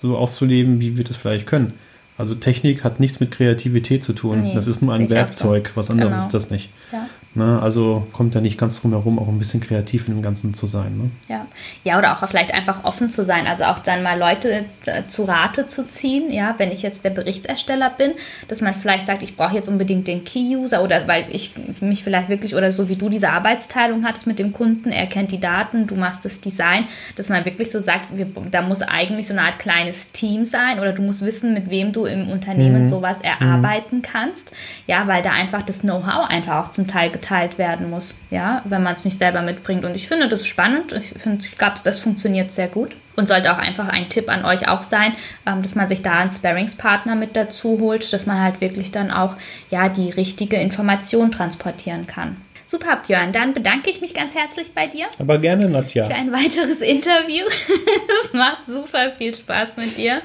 so 0.00 0.16
auszuleben, 0.16 0.80
wie 0.80 0.96
wir 0.96 1.04
das 1.04 1.16
vielleicht 1.16 1.46
können. 1.46 1.74
Also 2.18 2.34
Technik 2.34 2.82
hat 2.84 2.98
nichts 3.00 3.20
mit 3.20 3.30
Kreativität 3.30 4.04
zu 4.04 4.12
tun. 4.12 4.42
Nee, 4.42 4.54
das 4.54 4.66
ist 4.66 4.82
nur 4.82 4.92
ein 4.92 5.04
auch 5.04 5.08
so. 5.08 5.14
Werkzeug. 5.14 5.72
Was 5.74 5.90
anderes 5.90 6.12
Genau. 6.14 6.26
ist 6.26 6.34
das 6.34 6.50
nicht. 6.50 6.70
Ja. 6.92 7.08
Ne? 7.34 7.60
Also 7.62 8.06
kommt 8.12 8.34
da 8.34 8.40
nicht 8.42 8.58
ganz 8.58 8.80
drum 8.80 8.90
herum, 8.90 9.18
auch 9.18 9.28
ein 9.28 9.38
bisschen 9.38 9.60
kreativ 9.60 10.06
in 10.06 10.14
dem 10.14 10.22
Ganzen 10.22 10.52
zu 10.52 10.66
sein. 10.66 10.98
Ne? 10.98 11.10
Ja. 11.28 11.46
ja, 11.82 11.98
oder 11.98 12.12
auch 12.12 12.28
vielleicht 12.28 12.52
einfach 12.52 12.84
offen 12.84 13.10
zu 13.10 13.24
sein, 13.24 13.46
also 13.46 13.64
auch 13.64 13.78
dann 13.78 14.02
mal 14.02 14.18
Leute 14.18 14.66
äh, 14.84 15.02
zu 15.08 15.24
Rate 15.24 15.66
zu 15.66 15.88
ziehen, 15.88 16.30
ja, 16.30 16.54
wenn 16.58 16.70
ich 16.70 16.82
jetzt 16.82 17.06
der 17.06 17.10
Berichtersteller 17.10 17.88
bin, 17.88 18.12
dass 18.48 18.60
man 18.60 18.74
vielleicht 18.74 19.06
sagt, 19.06 19.22
ich 19.22 19.34
brauche 19.34 19.54
jetzt 19.54 19.68
unbedingt 19.68 20.08
den 20.08 20.24
Key-User 20.24 20.82
oder 20.82 21.08
weil 21.08 21.24
ich 21.30 21.54
mich 21.80 22.04
vielleicht 22.04 22.28
wirklich 22.28 22.54
oder 22.54 22.70
so 22.70 22.90
wie 22.90 22.96
du 22.96 23.08
diese 23.08 23.30
Arbeitsteilung 23.30 24.04
hattest 24.04 24.26
mit 24.26 24.38
dem 24.38 24.52
Kunden, 24.52 24.90
er 24.90 25.06
kennt 25.06 25.32
die 25.32 25.40
Daten, 25.40 25.86
du 25.86 25.94
machst 25.94 26.26
das 26.26 26.42
Design, 26.42 26.84
dass 27.16 27.30
man 27.30 27.46
wirklich 27.46 27.70
so 27.70 27.80
sagt, 27.80 28.14
wir, 28.14 28.26
da 28.50 28.60
muss 28.60 28.82
eigentlich 28.82 29.26
so 29.26 29.32
eine 29.32 29.42
Art 29.42 29.58
kleines 29.58 30.12
Team 30.12 30.44
sein 30.44 30.78
oder 30.80 30.92
du 30.92 31.00
musst 31.00 31.24
wissen, 31.24 31.54
mit 31.54 31.70
wem 31.70 31.92
du 31.92 32.04
im 32.04 32.28
Unternehmen 32.28 32.88
sowas 32.88 33.22
erarbeiten 33.22 34.02
kannst, 34.02 34.52
ja, 34.86 35.08
weil 35.08 35.22
da 35.22 35.32
einfach 35.32 35.62
das 35.62 35.80
Know-how 35.80 36.28
einfach 36.28 36.66
auch 36.66 36.70
zum 36.72 36.86
Teil 36.86 37.10
geteilt 37.22 37.56
werden 37.56 37.88
muss, 37.88 38.16
ja, 38.30 38.60
wenn 38.64 38.82
man 38.82 38.94
es 38.94 39.04
nicht 39.04 39.18
selber 39.18 39.40
mitbringt. 39.40 39.84
Und 39.84 39.94
ich 39.94 40.08
finde 40.08 40.28
das 40.28 40.46
spannend. 40.46 40.92
Ich 40.92 41.10
finde, 41.22 41.44
ich 41.46 41.56
glaube, 41.56 41.76
das 41.82 42.00
funktioniert 42.00 42.50
sehr 42.50 42.68
gut. 42.68 42.90
Und 43.14 43.28
sollte 43.28 43.52
auch 43.52 43.58
einfach 43.58 43.88
ein 43.88 44.08
Tipp 44.08 44.28
an 44.30 44.44
euch 44.44 44.68
auch 44.68 44.82
sein, 44.84 45.12
ähm, 45.46 45.62
dass 45.62 45.74
man 45.74 45.86
sich 45.86 46.02
da 46.02 46.12
einen 46.12 46.30
Sparringspartner 46.30 47.14
mit 47.14 47.36
dazu 47.36 47.78
holt, 47.78 48.10
dass 48.12 48.26
man 48.26 48.40
halt 48.40 48.60
wirklich 48.60 48.90
dann 48.90 49.10
auch 49.10 49.34
ja 49.70 49.88
die 49.88 50.10
richtige 50.10 50.56
Information 50.56 51.30
transportieren 51.30 52.06
kann. 52.06 52.36
Super, 52.66 53.02
Björn. 53.06 53.32
Dann 53.32 53.52
bedanke 53.52 53.90
ich 53.90 54.00
mich 54.00 54.14
ganz 54.14 54.34
herzlich 54.34 54.72
bei 54.74 54.86
dir 54.86 55.06
Aber 55.18 55.38
gerne, 55.38 55.68
Nadja. 55.68 56.06
für 56.06 56.14
ein 56.14 56.32
weiteres 56.32 56.80
Interview. 56.80 57.44
Es 58.24 58.32
macht 58.32 58.66
super 58.66 59.12
viel 59.12 59.34
Spaß 59.34 59.76
mit 59.76 59.98
dir. 59.98 60.22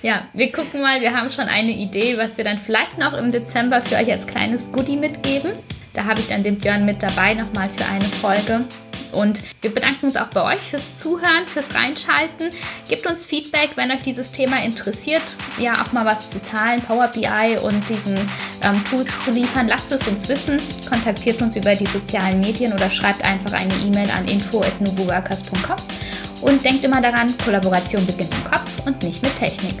Ja, 0.00 0.22
wir 0.32 0.50
gucken 0.50 0.80
mal, 0.80 1.00
wir 1.02 1.14
haben 1.14 1.30
schon 1.30 1.48
eine 1.48 1.70
Idee, 1.72 2.16
was 2.16 2.36
wir 2.38 2.44
dann 2.44 2.58
vielleicht 2.58 2.96
noch 2.98 3.12
im 3.12 3.30
Dezember 3.30 3.82
für 3.82 3.96
euch 3.96 4.10
als 4.10 4.26
kleines 4.26 4.72
Goodie 4.72 4.96
mitgeben. 4.96 5.52
Da 5.94 6.04
habe 6.04 6.20
ich 6.20 6.28
dann 6.28 6.42
den 6.42 6.58
Björn 6.58 6.84
mit 6.84 7.02
dabei 7.02 7.34
nochmal 7.34 7.68
für 7.76 7.84
eine 7.86 8.04
Folge. 8.04 8.64
Und 9.12 9.42
wir 9.60 9.72
bedanken 9.72 10.06
uns 10.06 10.16
auch 10.16 10.28
bei 10.28 10.54
euch 10.54 10.58
fürs 10.58 10.96
Zuhören, 10.96 11.46
fürs 11.46 11.74
Reinschalten. 11.74 12.50
Gebt 12.88 13.06
uns 13.06 13.26
Feedback, 13.26 13.70
wenn 13.76 13.90
euch 13.90 14.02
dieses 14.02 14.32
Thema 14.32 14.62
interessiert. 14.62 15.22
Ja, 15.58 15.82
auch 15.82 15.92
mal 15.92 16.06
was 16.06 16.30
zu 16.30 16.42
Zahlen, 16.42 16.80
Power 16.80 17.08
BI 17.08 17.58
und 17.62 17.88
diesen 17.88 18.16
ähm, 18.62 18.82
Tools 18.88 19.12
zu 19.24 19.30
liefern. 19.30 19.68
Lasst 19.68 19.92
es 19.92 20.06
uns 20.08 20.28
wissen. 20.28 20.58
Kontaktiert 20.88 21.42
uns 21.42 21.56
über 21.56 21.74
die 21.74 21.86
sozialen 21.86 22.40
Medien 22.40 22.72
oder 22.72 22.88
schreibt 22.88 23.22
einfach 23.22 23.52
eine 23.52 23.74
E-Mail 23.84 24.10
an 24.10 24.26
info.nuboworkers.com. 24.26 25.76
Und 26.40 26.64
denkt 26.64 26.84
immer 26.84 27.00
daran, 27.00 27.32
Kollaboration 27.44 28.04
beginnt 28.06 28.34
im 28.34 28.50
Kopf 28.50 28.86
und 28.86 29.02
nicht 29.02 29.22
mit 29.22 29.36
Technik. 29.36 29.76